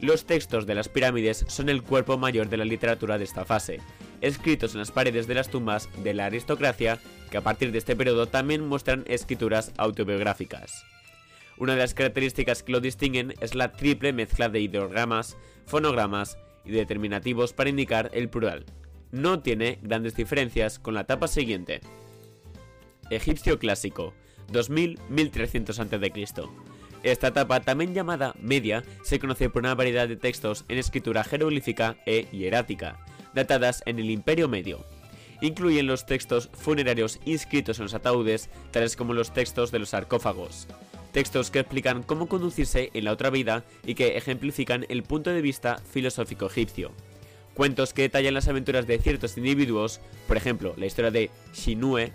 [0.00, 3.80] Los textos de las pirámides son el cuerpo mayor de la literatura de esta fase,
[4.22, 6.98] escritos en las paredes de las tumbas de la aristocracia,
[7.30, 10.84] que a partir de este periodo también muestran escrituras autobiográficas.
[11.58, 16.70] Una de las características que lo distinguen es la triple mezcla de ideogramas, fonogramas y
[16.70, 18.64] determinativos para indicar el plural.
[19.10, 21.80] No tiene grandes diferencias con la etapa siguiente.
[23.10, 24.14] Egipcio clásico,
[24.52, 26.48] 2000-1300 a.C.
[27.02, 31.96] Esta etapa, también llamada media, se conoce por una variedad de textos en escritura jeroglífica
[32.06, 33.04] e hierática,
[33.34, 34.84] datadas en el Imperio Medio.
[35.40, 40.68] Incluyen los textos funerarios inscritos en los ataúdes, tales como los textos de los sarcófagos.
[41.12, 45.42] Textos que explican cómo conducirse en la otra vida y que ejemplifican el punto de
[45.42, 46.92] vista filosófico egipcio.
[47.54, 52.12] Cuentos que detallan las aventuras de ciertos individuos, por ejemplo, la historia de Shinue,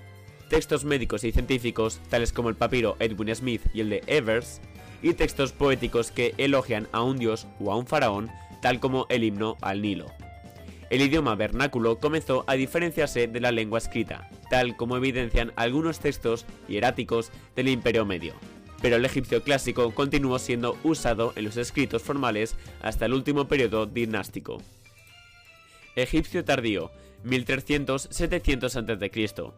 [0.50, 4.62] textos médicos y científicos, tales como el papiro Edwin Smith y el de Evers,
[5.04, 9.24] y textos poéticos que elogian a un dios o a un faraón, tal como el
[9.24, 10.08] himno al Nilo.
[10.90, 16.46] El idioma vernáculo comenzó a diferenciarse de la lengua escrita, tal como evidencian algunos textos
[16.70, 18.34] hieráticos del Imperio Medio.
[18.82, 23.86] Pero el egipcio clásico continuó siendo usado en los escritos formales hasta el último periodo
[23.86, 24.62] dinástico.
[25.96, 26.92] Egipcio tardío,
[27.26, 29.52] 1300-700 a.C.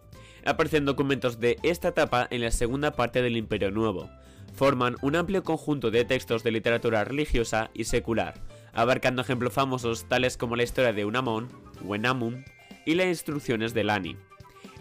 [0.45, 4.09] Aparecen documentos de esta etapa en la segunda parte del Imperio Nuevo.
[4.55, 8.35] Forman un amplio conjunto de textos de literatura religiosa y secular,
[8.79, 11.49] abarcando ejemplos famosos tales como la historia de Unamon,
[11.83, 12.45] Wenamun
[12.85, 14.15] y las instrucciones de Lani.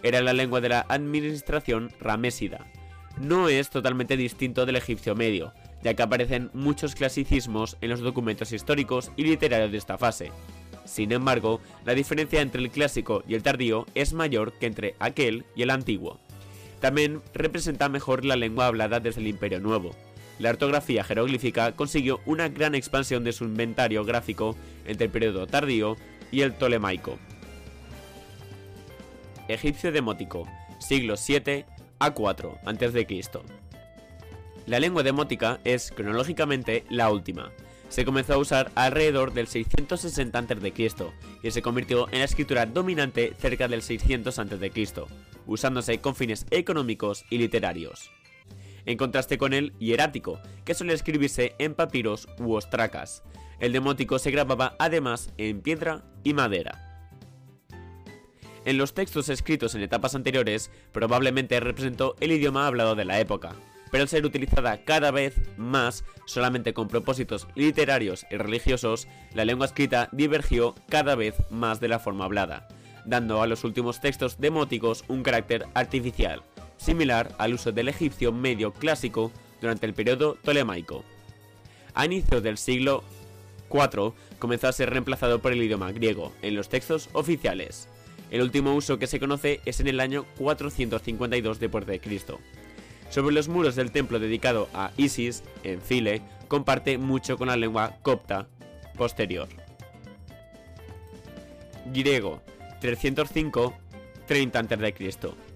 [0.03, 2.65] Era la lengua de la administración ramésida.
[3.19, 8.53] No es totalmente distinto del egipcio medio, ya que aparecen muchos clasicismos en los documentos
[8.53, 10.31] históricos y literarios de esta fase.
[10.85, 15.43] Sin embargo, la diferencia entre el clásico y el tardío es mayor que entre aquel
[15.57, 16.21] y el antiguo.
[16.79, 19.93] También representa mejor la lengua hablada desde el Imperio Nuevo,
[20.39, 25.97] la ortografía jeroglífica consiguió una gran expansión de su inventario gráfico entre el periodo tardío
[26.31, 27.19] y el tolemaico.
[29.47, 30.47] Egipcio demótico,
[30.79, 31.65] siglo 7
[31.99, 33.21] a 4 a.C.
[34.65, 37.51] La lengua demótica es cronológicamente la última.
[37.89, 40.91] se comenzó a usar alrededor del 660 a.C.
[41.41, 44.71] y se convirtió en la escritura dominante cerca del 600 a.C.,
[45.47, 48.11] usándose con fines económicos y literarios.
[48.89, 53.21] En contraste con el hierático, que suele escribirse en papiros u ostracas.
[53.59, 57.05] El demótico se grababa además en piedra y madera.
[58.65, 63.51] En los textos escritos en etapas anteriores, probablemente representó el idioma hablado de la época,
[63.91, 69.67] pero al ser utilizada cada vez más solamente con propósitos literarios y religiosos, la lengua
[69.67, 72.67] escrita divergió cada vez más de la forma hablada,
[73.05, 76.41] dando a los últimos textos demóticos un carácter artificial,
[76.79, 81.03] similar al uso del egipcio medio clásico durante el periodo tolemaico.
[81.93, 83.03] A inicios del siglo
[83.71, 87.87] IV comenzó a ser reemplazado por el idioma griego en los textos oficiales.
[88.31, 92.39] El último uso que se conoce es en el año 452 de Cristo.
[93.09, 97.97] Sobre los muros del templo dedicado a Isis, en File, comparte mucho con la lengua
[98.03, 98.47] copta
[98.97, 99.47] posterior.
[101.91, 102.41] Griego,
[102.81, 103.73] 305-30
[104.55, 105.48] a.C.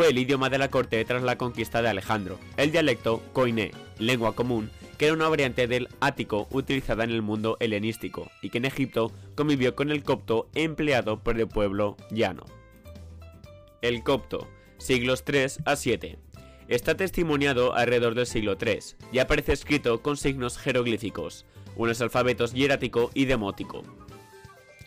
[0.00, 2.38] Fue el idioma de la corte tras la conquista de Alejandro.
[2.56, 7.58] El dialecto koiné, lengua común, que era una variante del ático utilizada en el mundo
[7.60, 12.46] helenístico y que en Egipto convivió con el copto empleado por el pueblo llano.
[13.82, 14.48] El copto,
[14.78, 16.16] siglos 3 a 7
[16.68, 21.44] está testimoniado alrededor del siglo III y aparece escrito con signos jeroglíficos,
[21.76, 23.82] unos alfabetos hierático y demótico.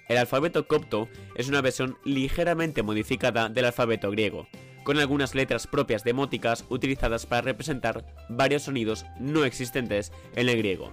[0.09, 4.47] El alfabeto copto es una versión ligeramente modificada del alfabeto griego,
[4.83, 10.91] con algunas letras propias demóticas utilizadas para representar varios sonidos no existentes en el griego.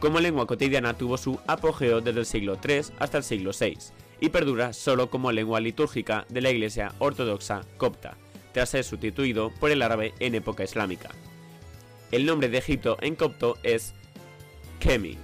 [0.00, 3.78] Como lengua cotidiana tuvo su apogeo desde el siglo III hasta el siglo VI
[4.20, 8.16] y perdura solo como lengua litúrgica de la Iglesia Ortodoxa copta,
[8.52, 11.10] tras ser sustituido por el árabe en época islámica.
[12.12, 13.94] El nombre de Egipto en copto es
[14.80, 15.18] Kemi,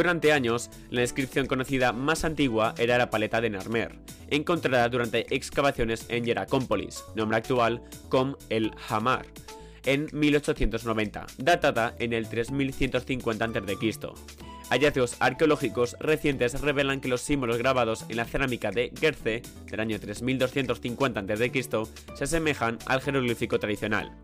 [0.00, 3.98] Durante años, la inscripción conocida más antigua era la paleta de Narmer,
[4.30, 9.26] encontrada durante excavaciones en Hieracómpolis, nombre actual Com el Hamar,
[9.84, 13.98] en 1890, datada en el 3150 a.C.
[14.70, 20.00] Hallazgos arqueológicos recientes revelan que los símbolos grabados en la cerámica de Gerze del año
[20.00, 21.52] 3250 a.C.
[22.14, 24.16] se asemejan al jeroglífico tradicional.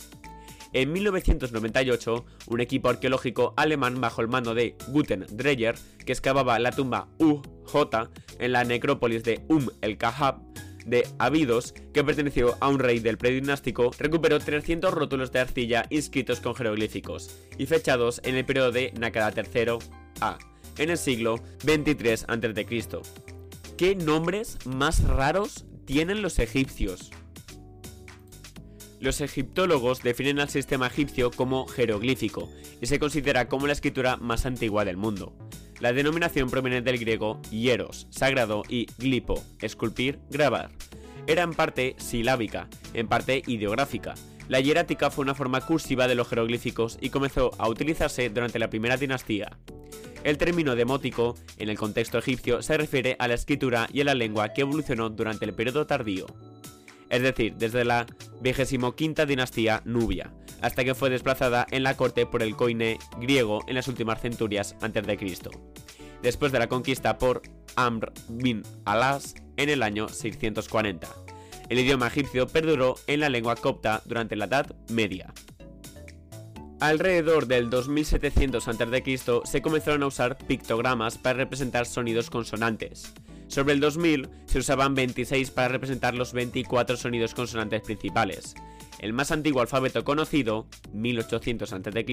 [0.77, 5.75] En 1998, un equipo arqueológico alemán bajo el mando de Guten Dreyer,
[6.05, 10.37] que excavaba la tumba UJ en la necrópolis de Um el Kahab
[10.85, 16.41] de Abidos, que perteneció a un rey del predinástico, recuperó 300 rótulos de arcilla inscritos
[16.41, 19.79] con jeroglíficos y fechados en el periodo de Nakada III
[20.21, 20.37] A,
[20.77, 22.87] en el siglo 23 a.C.
[23.79, 27.13] ¿Qué nombres más raros tienen los egipcios?
[28.99, 32.49] Los egiptólogos definen al sistema egipcio como jeroglífico
[32.81, 35.35] y se considera como la escritura más antigua del mundo.
[35.81, 40.71] La denominación proviene del griego hieros, sagrado, y glipo, esculpir, grabar.
[41.27, 44.15] Era en parte silábica, en parte ideográfica.
[44.49, 48.71] La hierática fue una forma cursiva de los jeroglíficos y comenzó a utilizarse durante la
[48.71, 49.59] primera dinastía.
[50.25, 54.15] El término demótico, en el contexto egipcio, se refiere a la escritura y a la
[54.15, 56.27] lengua que evolucionó durante el periodo tardío
[57.11, 58.07] es decir, desde la
[58.43, 63.75] XXV dinastía Nubia, hasta que fue desplazada en la corte por el coine griego en
[63.75, 65.51] las últimas centurias antes de Cristo,
[66.23, 67.43] después de la conquista por
[67.77, 71.09] Amr bin Alas en el año 640.
[71.69, 75.33] El idioma egipcio perduró en la lengua copta durante la Edad Media.
[76.79, 79.19] Alrededor del 2700 a.C.
[79.45, 83.15] se comenzaron a usar pictogramas para representar sonidos consonantes.
[83.49, 88.55] Sobre el 2000 se usaban 26 para representar los 24 sonidos consonantes principales.
[88.99, 92.05] El más antiguo alfabeto conocido, 1800 a.C.,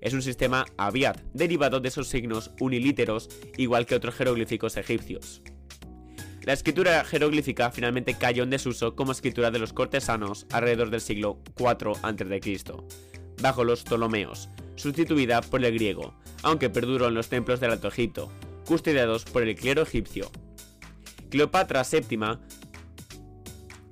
[0.00, 5.42] es un sistema Abiad, derivado de esos signos unilíteros, igual que otros jeroglíficos egipcios.
[6.42, 11.40] La escritura jeroglífica finalmente cayó en desuso como escritura de los cortesanos alrededor del siglo
[11.58, 12.62] IV a.C.,
[13.42, 18.30] bajo los Ptolomeos, sustituida por el griego, aunque perduró en los templos del Alto Egipto,
[18.64, 20.30] custodiados por el clero egipcio.
[21.30, 22.18] Cleopatra VII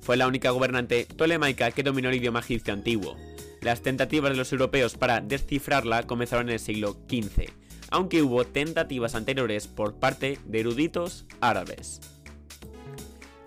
[0.01, 3.17] fue la única gobernante tolemaica que dominó el idioma egipcio antiguo.
[3.63, 7.51] Las tentativas de los europeos para descifrarla comenzaron en el siglo XV,
[7.91, 12.01] aunque hubo tentativas anteriores por parte de eruditos árabes.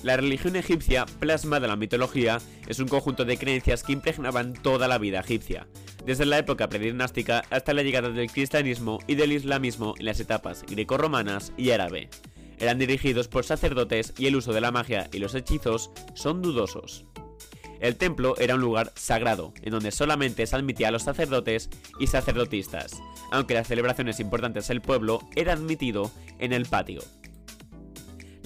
[0.03, 4.87] La religión egipcia, plasmada en la mitología, es un conjunto de creencias que impregnaban toda
[4.87, 5.67] la vida egipcia,
[6.05, 10.63] desde la época predinástica hasta la llegada del cristianismo y del islamismo en las etapas
[10.67, 12.09] greco-romanas y árabe.
[12.59, 17.05] Eran dirigidos por sacerdotes y el uso de la magia y los hechizos son dudosos.
[17.79, 22.07] El templo era un lugar sagrado, en donde solamente se admitía a los sacerdotes y
[22.07, 23.01] sacerdotistas,
[23.31, 27.01] aunque las celebraciones importantes del pueblo era admitido en el patio.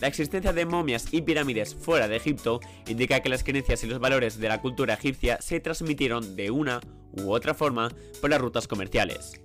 [0.01, 3.99] La existencia de momias y pirámides fuera de Egipto indica que las creencias y los
[3.99, 6.81] valores de la cultura egipcia se transmitieron de una
[7.11, 9.40] u otra forma por las rutas comerciales.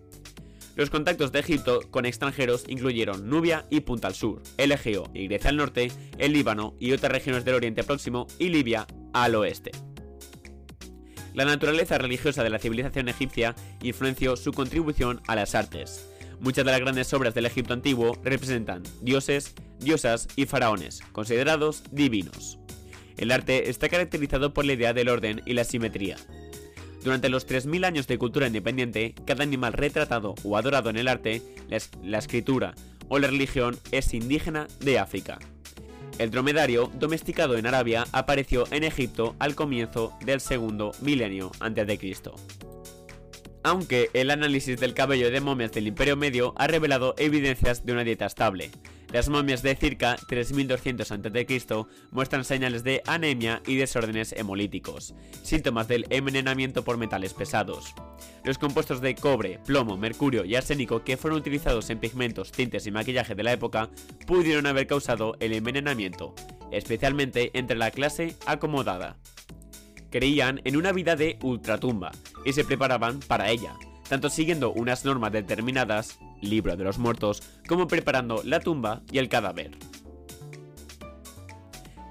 [0.76, 5.26] Los contactos de Egipto con extranjeros incluyeron Nubia y Punta al sur, el Egeo y
[5.26, 9.70] Grecia al norte, el Líbano y otras regiones del Oriente Próximo y Libia al oeste.
[11.32, 16.10] La naturaleza religiosa de la civilización egipcia influenció su contribución a las artes.
[16.40, 22.58] Muchas de las grandes obras del Egipto antiguo representan dioses, diosas y faraones, considerados divinos.
[23.16, 26.18] El arte está caracterizado por la idea del orden y la simetría.
[27.06, 31.40] Durante los 3.000 años de cultura independiente, cada animal retratado o adorado en el arte,
[32.02, 32.74] la, escritura
[33.08, 35.38] o la religión es indígena de África.
[36.18, 41.96] El dromedario, domesticado en Arabia, apareció en Egipto al comienzo del segundo milenio antes de
[41.96, 42.34] Cristo
[43.62, 48.04] aunque el análisis del cabello de momias del Imperio Medio ha revelado evidencias de una
[48.04, 48.70] dieta estable.
[49.12, 51.86] Las momias de circa 3200 a.C.
[52.10, 57.94] muestran señales de anemia y desórdenes hemolíticos, síntomas del envenenamiento por metales pesados.
[58.44, 62.90] Los compuestos de cobre, plomo, mercurio y arsénico que fueron utilizados en pigmentos, tintes y
[62.90, 63.90] maquillaje de la época
[64.26, 66.34] pudieron haber causado el envenenamiento,
[66.72, 69.16] especialmente entre la clase acomodada
[70.10, 72.10] creían en una vida de ultratumba
[72.44, 73.74] y se preparaban para ella,
[74.08, 79.28] tanto siguiendo unas normas determinadas, libro de los muertos, como preparando la tumba y el
[79.28, 79.72] cadáver.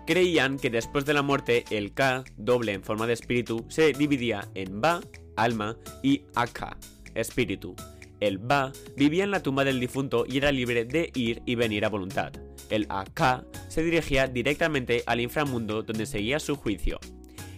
[0.06, 4.48] Creían que después de la muerte el Ka, doble en forma de espíritu, se dividía
[4.54, 5.02] en Ba,
[5.36, 6.78] alma, y Aka,
[7.16, 7.76] espíritu.
[8.20, 11.86] El Ba vivía en la tumba del difunto y era libre de ir y venir
[11.86, 12.34] a voluntad.
[12.70, 17.00] El Aka se dirigía directamente al inframundo donde seguía su juicio.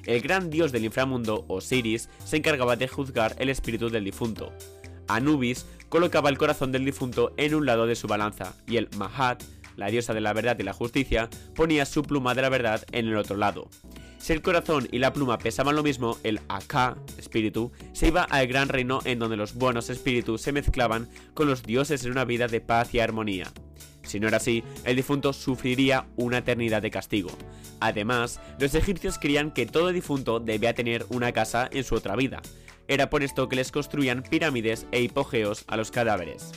[0.05, 4.53] El gran dios del inframundo, Osiris, se encargaba de juzgar el espíritu del difunto.
[5.09, 9.43] Anubis colocaba el corazón del difunto en un lado de su balanza, y el Mahat,
[9.75, 13.07] la diosa de la verdad y la justicia, ponía su pluma de la verdad en
[13.07, 13.69] el otro lado.
[14.17, 18.47] Si el corazón y la pluma pesaban lo mismo, el Aka, espíritu, se iba al
[18.47, 22.47] gran reino en donde los buenos espíritus se mezclaban con los dioses en una vida
[22.47, 23.51] de paz y armonía.
[24.03, 27.29] Si no era así, el difunto sufriría una eternidad de castigo.
[27.79, 32.41] Además, los egipcios creían que todo difunto debía tener una casa en su otra vida.
[32.87, 36.51] Era por esto que les construían pirámides e hipogeos a los cadáveres.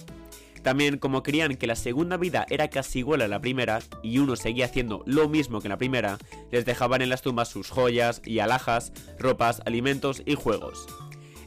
[0.63, 4.37] También como creían que la segunda vida era casi igual a la primera y uno
[4.37, 6.19] seguía haciendo lo mismo que la primera,
[6.51, 10.87] les dejaban en las tumbas sus joyas y alhajas, ropas, alimentos y juegos.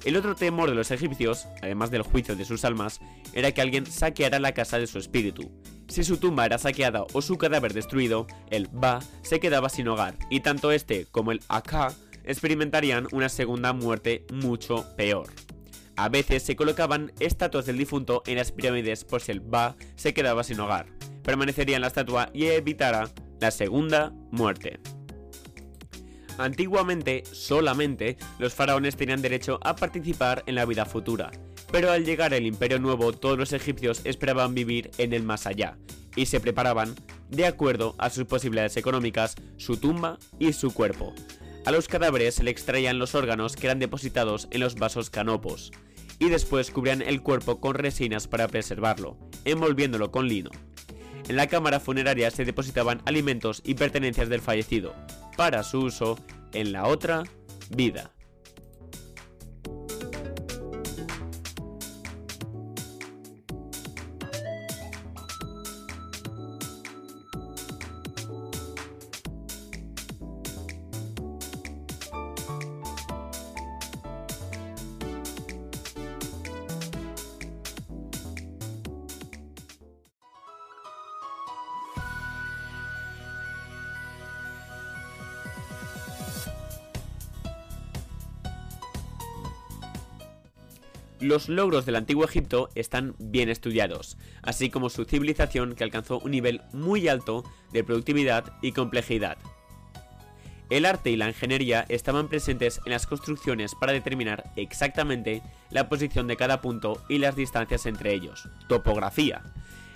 [0.03, 2.99] El otro temor de los egipcios, además del juicio de sus almas,
[3.33, 5.49] era que alguien saqueara la casa de su espíritu.
[5.87, 10.17] Si su tumba era saqueada o su cadáver destruido, el Ba se quedaba sin hogar,
[10.29, 11.93] y tanto este como el Aka
[12.23, 15.27] experimentarían una segunda muerte mucho peor.
[15.95, 20.13] A veces se colocaban estatuas del difunto en las pirámides por si el Ba se
[20.13, 20.87] quedaba sin hogar.
[21.23, 23.09] Permanecería en la estatua y evitara
[23.39, 24.79] la segunda muerte.
[26.37, 31.31] Antiguamente, solamente, los faraones tenían derecho a participar en la vida futura,
[31.71, 35.77] pero al llegar el Imperio Nuevo todos los egipcios esperaban vivir en el más allá,
[36.15, 36.95] y se preparaban,
[37.29, 41.13] de acuerdo a sus posibilidades económicas, su tumba y su cuerpo.
[41.65, 45.71] A los cadáveres se le extraían los órganos que eran depositados en los vasos canopos,
[46.19, 50.51] y después cubrían el cuerpo con resinas para preservarlo, envolviéndolo con lino.
[51.27, 54.93] En la cámara funeraria se depositaban alimentos y pertenencias del fallecido,
[55.37, 56.19] para su uso
[56.51, 57.23] en la otra
[57.69, 58.12] vida.
[91.33, 96.29] Los logros del antiguo Egipto están bien estudiados, así como su civilización que alcanzó un
[96.29, 99.39] nivel muy alto de productividad y complejidad.
[100.69, 106.27] El arte y la ingeniería estaban presentes en las construcciones para determinar exactamente la posición
[106.27, 108.47] de cada punto y las distancias entre ellos.
[108.69, 109.41] Topografía.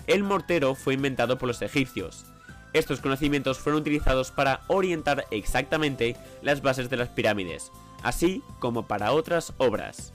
[0.07, 2.25] El mortero fue inventado por los egipcios.
[2.73, 7.71] Estos conocimientos fueron utilizados para orientar exactamente las bases de las pirámides,
[8.01, 10.13] así como para otras obras.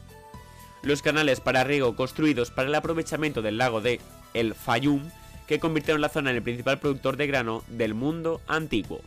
[0.83, 4.01] Los canales para riego construidos para el aprovechamiento del lago de
[4.35, 5.11] El Fayum,
[5.47, 9.01] que convirtieron la zona en el principal productor de grano del mundo antiguo.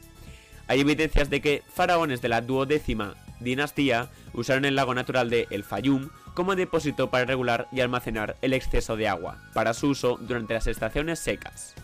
[0.67, 5.63] Hay evidencias de que faraones de la duodécima dinastía usaron el lago natural de El
[5.63, 10.53] Fayum como depósito para regular y almacenar el exceso de agua, para su uso durante
[10.53, 11.75] las estaciones secas.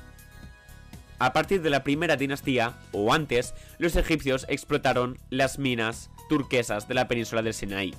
[1.20, 6.96] A partir de la primera dinastía, o antes, los egipcios explotaron las minas turquesas de
[6.96, 7.94] la península del Sinaí.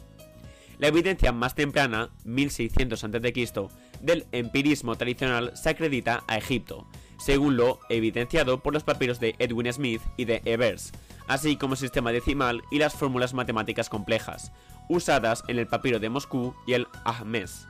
[0.82, 3.68] La evidencia más temprana, 1600 a.C.,
[4.00, 6.88] del empirismo tradicional se acredita a Egipto,
[7.24, 10.90] según lo evidenciado por los papiros de Edwin Smith y de Evers,
[11.28, 14.50] así como el sistema decimal y las fórmulas matemáticas complejas,
[14.88, 17.68] usadas en el papiro de Moscú y el Ahmes.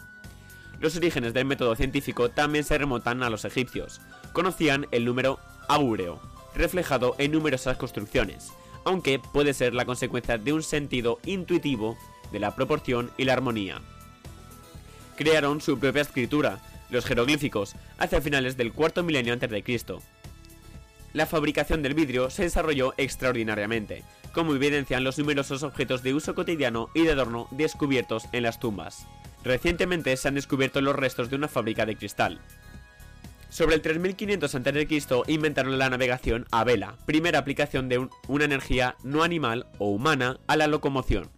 [0.80, 4.00] Los orígenes del método científico también se remontan a los egipcios.
[4.32, 5.38] Conocían el número
[5.68, 6.18] áureo,
[6.54, 8.54] reflejado en numerosas construcciones,
[8.86, 11.98] aunque puede ser la consecuencia de un sentido intuitivo
[12.32, 13.80] de la proporción y la armonía.
[15.16, 16.58] Crearon su propia escritura,
[16.90, 20.02] los jeroglíficos, hacia finales del cuarto milenio antes de Cristo.
[21.12, 24.02] La fabricación del vidrio se desarrolló extraordinariamente,
[24.32, 29.06] como evidencian los numerosos objetos de uso cotidiano y de adorno descubiertos en las tumbas.
[29.44, 32.40] Recientemente se han descubierto los restos de una fábrica de cristal.
[33.50, 35.22] Sobre el 3500 a.C.
[35.26, 40.56] inventaron la navegación a vela, primera aplicación de una energía no animal o humana a
[40.56, 41.30] la locomoción.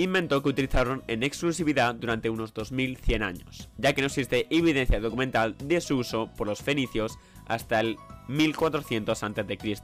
[0.00, 5.56] Invento que utilizaron en exclusividad durante unos 2100 años, ya que no existe evidencia documental
[5.58, 7.18] de su uso por los fenicios
[7.48, 9.78] hasta el 1400 a.C.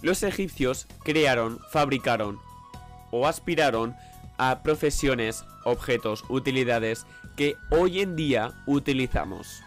[0.00, 2.38] Los egipcios crearon, fabricaron
[3.10, 3.94] o aspiraron
[4.38, 7.04] a profesiones, objetos, utilidades
[7.36, 9.62] que hoy en día utilizamos.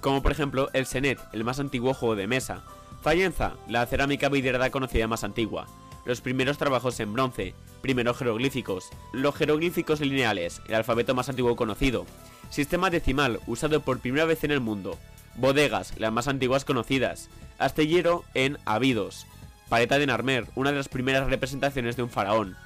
[0.00, 2.62] Como por ejemplo el Senet, el más antiguo juego de mesa.
[3.02, 5.66] Fayenza, la cerámica vidriada conocida más antigua.
[6.04, 12.06] Los primeros trabajos en bronce, primeros jeroglíficos, los jeroglíficos lineales, el alfabeto más antiguo conocido.
[12.50, 14.98] Sistema decimal, usado por primera vez en el mundo.
[15.36, 17.30] Bodegas, las más antiguas conocidas
[17.60, 19.26] astillero en Abidos,
[19.68, 22.56] paleta de Narmer, una de las primeras representaciones de un faraón,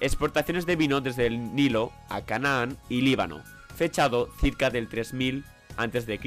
[0.00, 3.42] exportaciones de vino desde el Nilo a Canaán y Líbano,
[3.74, 5.44] fechado cerca del 3000
[5.76, 6.20] a.C.,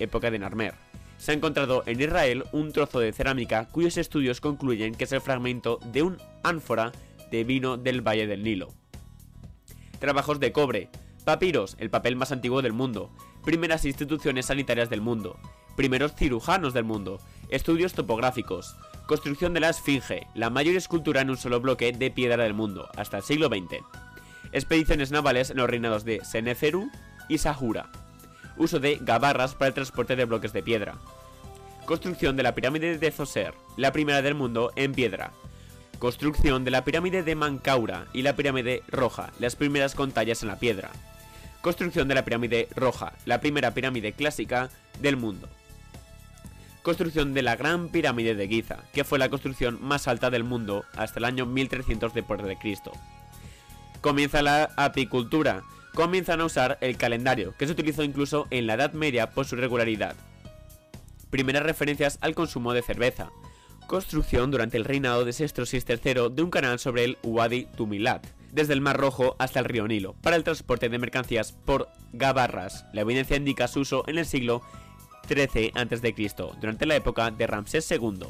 [0.00, 0.74] época de Narmer.
[1.22, 5.20] Se ha encontrado en Israel un trozo de cerámica cuyos estudios concluyen que es el
[5.20, 6.90] fragmento de un ánfora
[7.30, 8.70] de vino del Valle del Nilo.
[10.00, 10.90] Trabajos de cobre,
[11.24, 13.12] papiros, el papel más antiguo del mundo,
[13.44, 15.38] primeras instituciones sanitarias del mundo,
[15.76, 17.20] primeros cirujanos del mundo,
[17.50, 18.74] estudios topográficos,
[19.06, 22.88] construcción de la Esfinge, la mayor escultura en un solo bloque de piedra del mundo,
[22.96, 23.80] hasta el siglo XX,
[24.50, 26.90] expediciones navales en los reinados de Seneferu
[27.28, 27.92] y Sahura,
[28.56, 30.94] uso de gabarras para el transporte de bloques de piedra,
[31.86, 35.32] construcción de la pirámide de Zoser, la primera del mundo en piedra,
[35.98, 40.48] construcción de la pirámide de Mancaura y la pirámide roja, las primeras con tallas en
[40.48, 40.90] la piedra,
[41.60, 45.48] construcción de la pirámide roja, la primera pirámide clásica del mundo,
[46.82, 50.84] construcción de la Gran Pirámide de Giza, que fue la construcción más alta del mundo
[50.96, 52.92] hasta el año 1300 después de Cristo.
[54.00, 55.62] Comienza la apicultura,
[55.94, 59.56] comienzan a usar el calendario, que se utilizó incluso en la Edad Media por su
[59.56, 60.16] regularidad.
[61.30, 63.30] Primeras referencias al consumo de cerveza.
[63.86, 68.74] Construcción durante el reinado de Sestrosis III de un canal sobre el Wadi Tumilat, desde
[68.74, 72.86] el Mar Rojo hasta el río Nilo, para el transporte de mercancías por gabarras.
[72.92, 74.62] La evidencia indica su uso en el siglo
[75.26, 76.14] 13 a.C.,
[76.60, 78.26] durante la época de Ramsés II.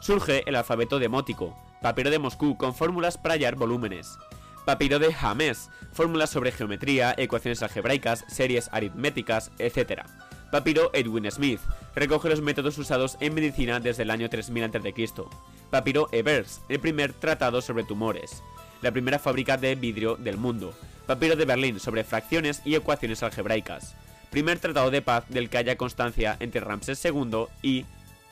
[0.00, 4.18] Surge el alfabeto demótico, papiro de Moscú con fórmulas para hallar volúmenes.
[4.64, 10.02] Papiro de James, fórmulas sobre geometría, ecuaciones algebraicas, series aritméticas, etc.
[10.50, 11.60] Papiro Edwin Smith,
[11.94, 15.24] recoge los métodos usados en medicina desde el año 3000 a.C.
[15.70, 18.42] Papiro Evers, el primer tratado sobre tumores.
[18.82, 20.72] La primera fábrica de vidrio del mundo.
[21.06, 23.96] Papiro de Berlín sobre fracciones y ecuaciones algebraicas
[24.30, 27.84] primer tratado de paz del que haya constancia entre Ramsés II y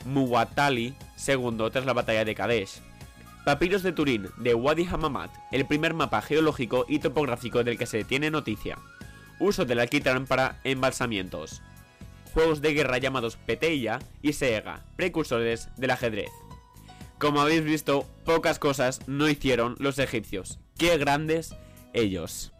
[0.05, 0.95] Muwatalli
[1.27, 2.81] II tras la batalla de Kadesh.
[3.45, 8.03] Papiros de Turín de Wadi Hamamat, el primer mapa geológico y topográfico del que se
[8.03, 8.77] tiene noticia.
[9.39, 11.61] Uso del alquitrán para embalsamientos.
[12.33, 16.29] Juegos de guerra llamados Peteia y Seega, precursores del ajedrez.
[17.17, 20.59] Como habéis visto, pocas cosas no hicieron los egipcios.
[20.77, 21.55] ¡Qué grandes
[21.93, 22.51] ellos!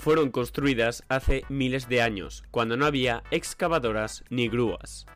[0.00, 5.06] Fueron construidas hace miles de años, cuando no había excavadoras ni grúas.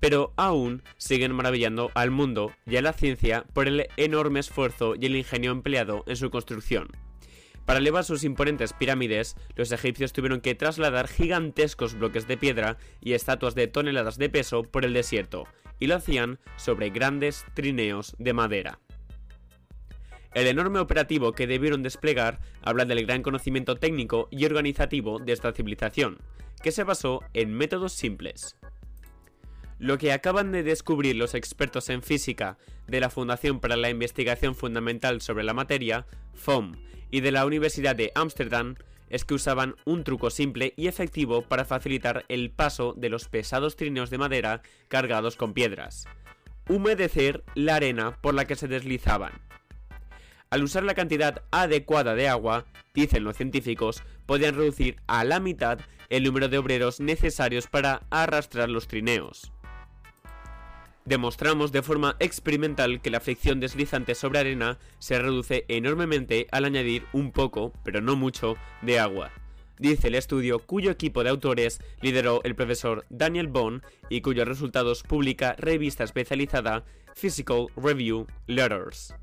[0.00, 5.06] Pero aún siguen maravillando al mundo y a la ciencia por el enorme esfuerzo y
[5.06, 6.88] el ingenio empleado en su construcción.
[7.64, 13.12] Para elevar sus imponentes pirámides, los egipcios tuvieron que trasladar gigantescos bloques de piedra y
[13.14, 15.44] estatuas de toneladas de peso por el desierto,
[15.80, 18.78] y lo hacían sobre grandes trineos de madera.
[20.36, 25.52] El enorme operativo que debieron desplegar habla del gran conocimiento técnico y organizativo de esta
[25.52, 26.18] civilización,
[26.62, 28.58] que se basó en métodos simples.
[29.78, 34.54] Lo que acaban de descubrir los expertos en física de la Fundación para la Investigación
[34.54, 36.72] Fundamental sobre la Materia, FOM,
[37.10, 38.74] y de la Universidad de Ámsterdam
[39.08, 43.74] es que usaban un truco simple y efectivo para facilitar el paso de los pesados
[43.74, 46.04] trineos de madera cargados con piedras.
[46.68, 49.45] Humedecer la arena por la que se deslizaban.
[50.50, 55.80] Al usar la cantidad adecuada de agua, dicen los científicos, podían reducir a la mitad
[56.08, 59.52] el número de obreros necesarios para arrastrar los trineos.
[61.04, 67.04] Demostramos de forma experimental que la fricción deslizante sobre arena se reduce enormemente al añadir
[67.12, 69.30] un poco, pero no mucho, de agua.
[69.78, 75.02] Dice el estudio cuyo equipo de autores lideró el profesor Daniel Bond y cuyos resultados
[75.02, 76.84] publica revista especializada
[77.14, 79.14] Physical Review Letters.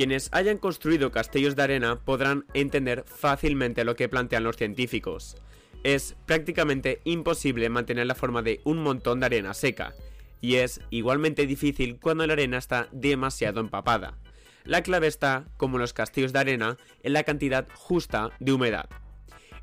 [0.00, 5.36] Quienes hayan construido castillos de arena podrán entender fácilmente lo que plantean los científicos.
[5.84, 9.92] Es prácticamente imposible mantener la forma de un montón de arena seca,
[10.40, 14.16] y es igualmente difícil cuando la arena está demasiado empapada.
[14.64, 18.88] La clave está, como en los castillos de arena, en la cantidad justa de humedad.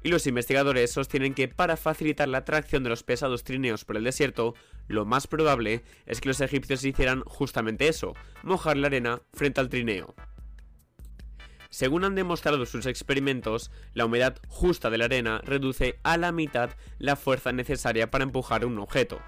[0.03, 4.03] Y los investigadores sostienen que para facilitar la tracción de los pesados trineos por el
[4.03, 4.53] desierto,
[4.88, 8.13] lo más probable es que los egipcios hicieran justamente eso,
[8.43, 10.15] mojar la arena frente al trineo.
[11.69, 16.71] Según han demostrado sus experimentos, la humedad justa de la arena reduce a la mitad
[16.97, 19.19] la fuerza necesaria para empujar un objeto.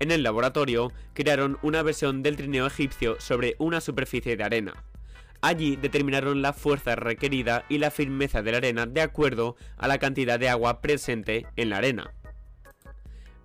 [0.00, 4.84] En el laboratorio crearon una versión del trineo egipcio sobre una superficie de arena.
[5.40, 9.98] Allí determinaron la fuerza requerida y la firmeza de la arena de acuerdo a la
[9.98, 12.12] cantidad de agua presente en la arena.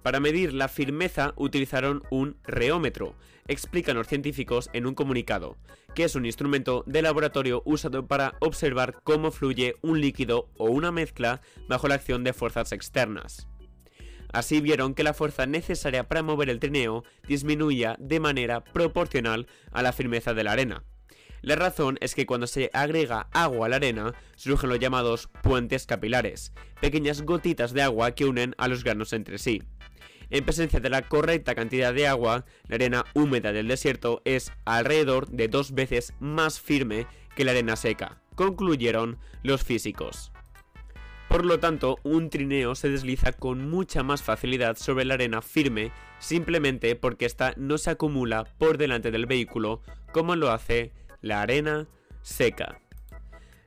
[0.03, 3.15] Para medir la firmeza utilizaron un reómetro,
[3.47, 5.57] explican los científicos en un comunicado,
[5.93, 10.91] que es un instrumento de laboratorio usado para observar cómo fluye un líquido o una
[10.91, 13.47] mezcla bajo la acción de fuerzas externas.
[14.31, 19.81] Así vieron que la fuerza necesaria para mover el trineo disminuía de manera proporcional a
[19.81, 20.83] la firmeza de la arena.
[21.41, 25.85] La razón es que cuando se agrega agua a la arena, surgen los llamados puentes
[25.85, 29.63] capilares, pequeñas gotitas de agua que unen a los granos entre sí.
[30.29, 35.27] En presencia de la correcta cantidad de agua, la arena húmeda del desierto es alrededor
[35.29, 40.31] de dos veces más firme que la arena seca, concluyeron los físicos.
[41.29, 45.91] Por lo tanto, un trineo se desliza con mucha más facilidad sobre la arena firme
[46.19, 49.81] simplemente porque ésta no se acumula por delante del vehículo
[50.11, 50.91] como lo hace
[51.21, 51.87] la arena
[52.21, 52.81] seca.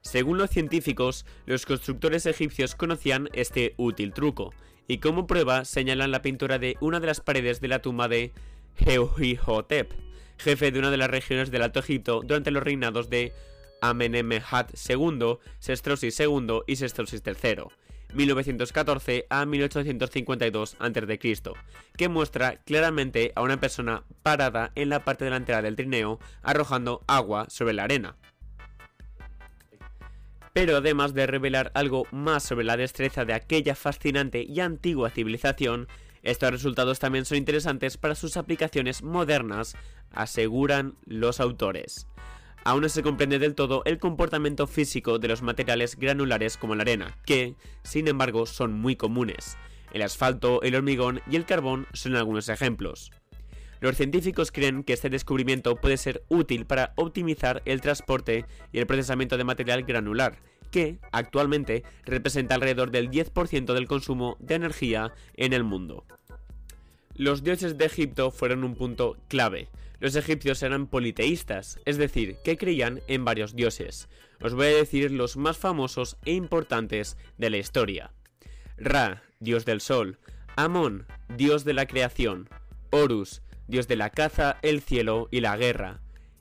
[0.00, 4.52] Según los científicos, los constructores egipcios conocían este útil truco,
[4.88, 8.32] y como prueba señalan la pintura de una de las paredes de la tumba de
[8.78, 9.92] Heuhihotep,
[10.38, 13.32] jefe de una de las regiones del Alto Egipto durante los reinados de
[13.80, 17.64] Amenemhat II, Sestrosis II y Sestrosis III,
[18.14, 21.52] 1914 a 1852 a.C.,
[21.96, 27.46] que muestra claramente a una persona parada en la parte delantera del trineo arrojando agua
[27.48, 28.16] sobre la arena.
[30.52, 35.88] Pero además de revelar algo más sobre la destreza de aquella fascinante y antigua civilización,
[36.22, 39.76] estos resultados también son interesantes para sus aplicaciones modernas,
[40.12, 42.06] aseguran los autores
[42.64, 46.82] aún no se comprende del todo el comportamiento físico de los materiales granulares como la
[46.82, 49.56] arena, que, sin embargo, son muy comunes.
[49.92, 53.10] El asfalto, el hormigón y el carbón son algunos ejemplos.
[53.80, 58.86] Los científicos creen que este descubrimiento puede ser útil para optimizar el transporte y el
[58.86, 60.38] procesamiento de material granular,
[60.70, 66.06] que actualmente representa alrededor del 10% del consumo de energía en el mundo.
[67.14, 69.68] Los dioses de Egipto fueron un punto clave.
[70.02, 74.08] Los egipcios eran politeístas, es decir, que creían en varios dioses.
[74.40, 78.12] Os voy a decir los más famosos e importantes de la historia.
[78.76, 80.18] Ra, dios del sol.
[80.56, 82.48] Amón, dios de la creación.
[82.90, 86.00] Horus, dios de la caza, el cielo y la guerra.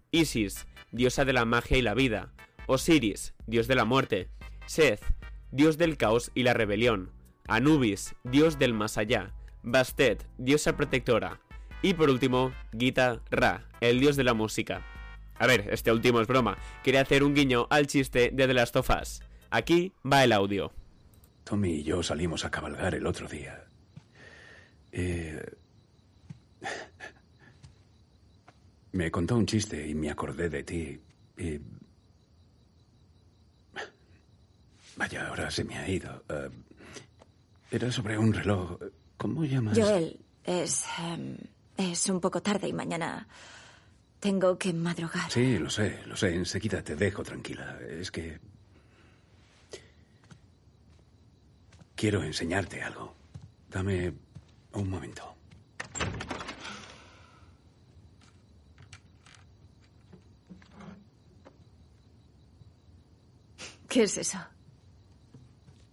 [0.09, 2.33] Isis, diosa de la magia y la vida.
[2.65, 4.31] Osiris, dios de la muerte.
[4.65, 5.03] Seth,
[5.51, 7.11] dios del caos y la rebelión.
[7.47, 9.35] Anubis, dios del más allá.
[9.61, 11.41] Bastet, diosa protectora.
[11.81, 14.85] Y por último, Gita Ra, el dios de la música.
[15.39, 16.57] A ver, este último es broma.
[16.83, 19.21] Quería hacer un guiño al chiste de The Last of Us.
[19.49, 20.71] Aquí va el audio.
[21.43, 23.63] Tommy y yo salimos a cabalgar el otro día.
[24.91, 25.43] Eh,
[28.91, 30.99] Me contó un chiste y me acordé de ti.
[31.37, 31.59] Y...
[34.97, 36.23] Vaya, ahora se me ha ido.
[36.29, 36.49] Eh,
[37.71, 38.77] era sobre un reloj.
[39.17, 39.77] ¿Cómo llamas?
[39.79, 40.85] Joel, es.
[40.99, 41.37] em,
[41.81, 43.27] es un poco tarde y mañana
[44.19, 45.31] tengo que madrugar.
[45.31, 46.35] Sí, lo sé, lo sé.
[46.35, 47.79] Enseguida te dejo tranquila.
[47.89, 48.39] Es que...
[51.95, 53.15] Quiero enseñarte algo.
[53.69, 54.13] Dame
[54.73, 55.35] un momento.
[63.87, 64.37] ¿Qué es eso?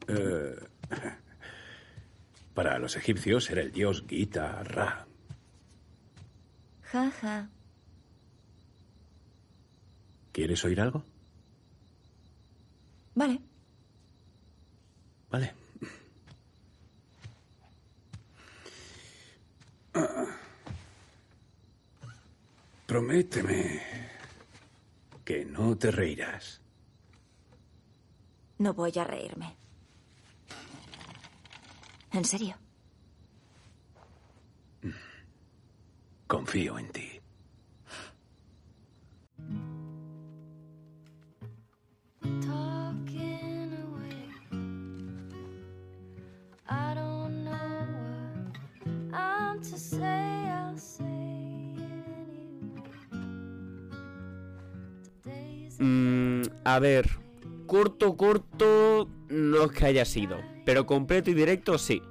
[0.07, 0.55] Eh,
[2.55, 5.08] para los egipcios era el dios Gita Ra.
[6.93, 7.49] Ja, ja.
[10.33, 11.03] ¿Quieres oír algo?
[13.15, 13.41] Vale.
[15.31, 15.53] Vale.
[22.87, 23.83] Prométeme
[25.25, 26.61] que no te reirás.
[28.59, 29.55] No voy a reírme.
[32.13, 32.57] ¿En serio?
[36.31, 36.61] It
[43.35, 44.29] anyway.
[55.23, 57.09] Today's Mm, a ver,
[57.67, 62.03] corto, corto, no es que haya sido, pero completo y directo sí.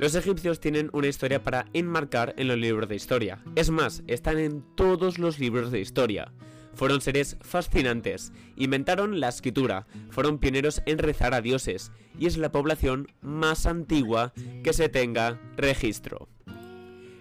[0.00, 3.44] Los egipcios tienen una historia para enmarcar en los libros de historia.
[3.54, 6.32] Es más, están en todos los libros de historia.
[6.72, 12.50] Fueron seres fascinantes, inventaron la escritura, fueron pioneros en rezar a dioses, y es la
[12.50, 14.32] población más antigua
[14.64, 16.30] que se tenga registro.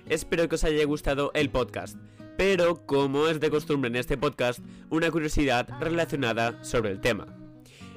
[0.08, 1.98] Espero que os haya gustado el podcast,
[2.38, 7.39] pero como es de costumbre en este podcast, una curiosidad relacionada sobre el tema.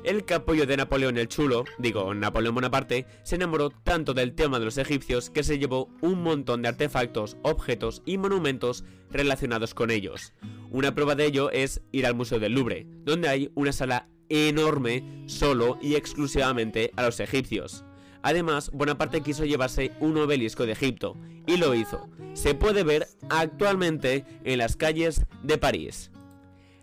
[0.05, 4.65] El capullo de Napoleón el Chulo, digo Napoleón Bonaparte, se enamoró tanto del tema de
[4.65, 10.33] los egipcios que se llevó un montón de artefactos, objetos y monumentos relacionados con ellos.
[10.71, 15.25] Una prueba de ello es ir al Museo del Louvre, donde hay una sala enorme
[15.27, 17.85] solo y exclusivamente a los egipcios.
[18.23, 22.09] Además, Bonaparte quiso llevarse un obelisco de Egipto, y lo hizo.
[22.35, 26.12] Se puede ver actualmente en las calles de París.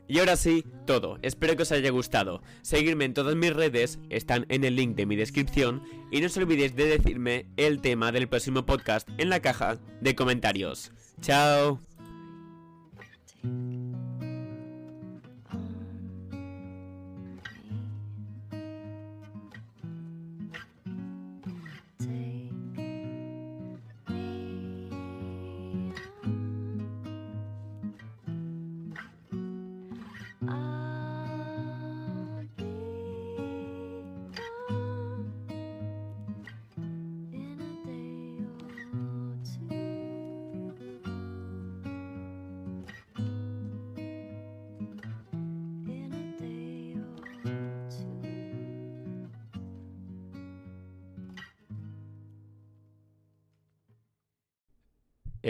[0.10, 1.20] Y ahora sí, todo.
[1.22, 2.42] Espero que os haya gustado.
[2.64, 5.84] Seguirme en todas mis redes, están en el link de mi descripción.
[6.12, 10.16] Y no os olvidéis de decirme el tema del próximo podcast en la caja de
[10.16, 10.92] comentarios.
[11.22, 11.80] Chao.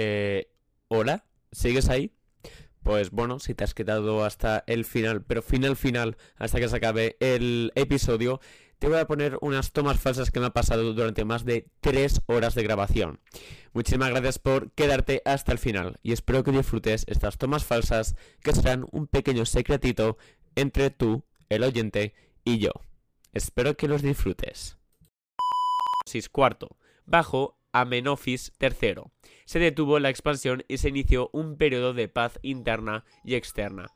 [0.01, 0.49] Eh,
[0.87, 1.25] ¿Hola?
[1.51, 2.13] ¿Sigues ahí?
[2.83, 6.77] Pues bueno, si te has quedado hasta el final, pero final final, hasta que se
[6.77, 8.39] acabe el episodio,
[8.77, 12.21] te voy a poner unas tomas falsas que me ha pasado durante más de 3
[12.27, 13.19] horas de grabación.
[13.73, 18.55] Muchísimas gracias por quedarte hasta el final y espero que disfrutes estas tomas falsas que
[18.55, 20.17] serán un pequeño secretito
[20.55, 22.13] entre tú, el oyente
[22.45, 22.71] y yo.
[23.33, 24.77] Espero que los disfrutes.
[26.05, 29.03] 6 cuarto, bajo Amenofis III.
[29.45, 33.87] Se detuvo la expansión y se inició un periodo de paz interna y externa.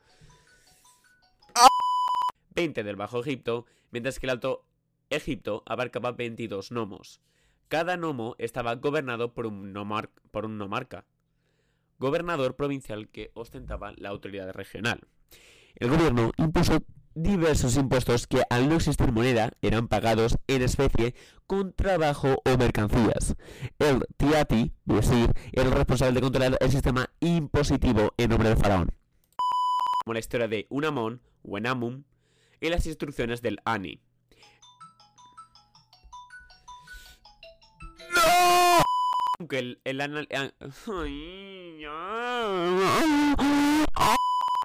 [2.54, 4.64] 20 del Bajo Egipto, mientras que el Alto
[5.10, 7.20] Egipto abarcaba 22 gnomos.
[7.68, 11.06] Cada gnomo estaba gobernado por un nomarca,
[11.98, 15.00] gobernador provincial que ostentaba la autoridad regional.
[15.74, 16.84] El gobierno impuso
[17.14, 21.14] diversos impuestos que al no existir moneda eran pagados en especie
[21.46, 23.34] con trabajo o mercancías.
[23.78, 28.90] El Tiati, visir, era el responsable de controlar el sistema impositivo en nombre del faraón.
[30.04, 32.04] Como la historia de Unamon, Wenamun
[32.60, 34.00] y las instrucciones del Ani.
[38.14, 38.82] ¡No!
[39.38, 40.28] Aunque el, anal-
[40.86, 41.84] ay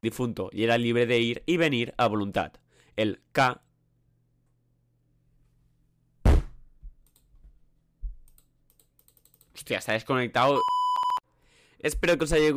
[0.01, 2.53] difunto y era libre de ir y venir a voluntad.
[2.95, 3.61] El K
[9.59, 10.61] Hostia, está desconectado.
[11.79, 12.53] Espero que os haya...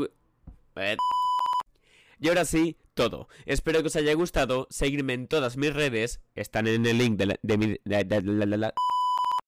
[0.77, 0.97] Eh.
[2.21, 3.29] Y ahora sí, todo.
[3.45, 4.69] Espero que os haya gustado.
[4.71, 6.21] Seguirme en todas mis redes.
[6.37, 7.77] Están en el link de, la, mi...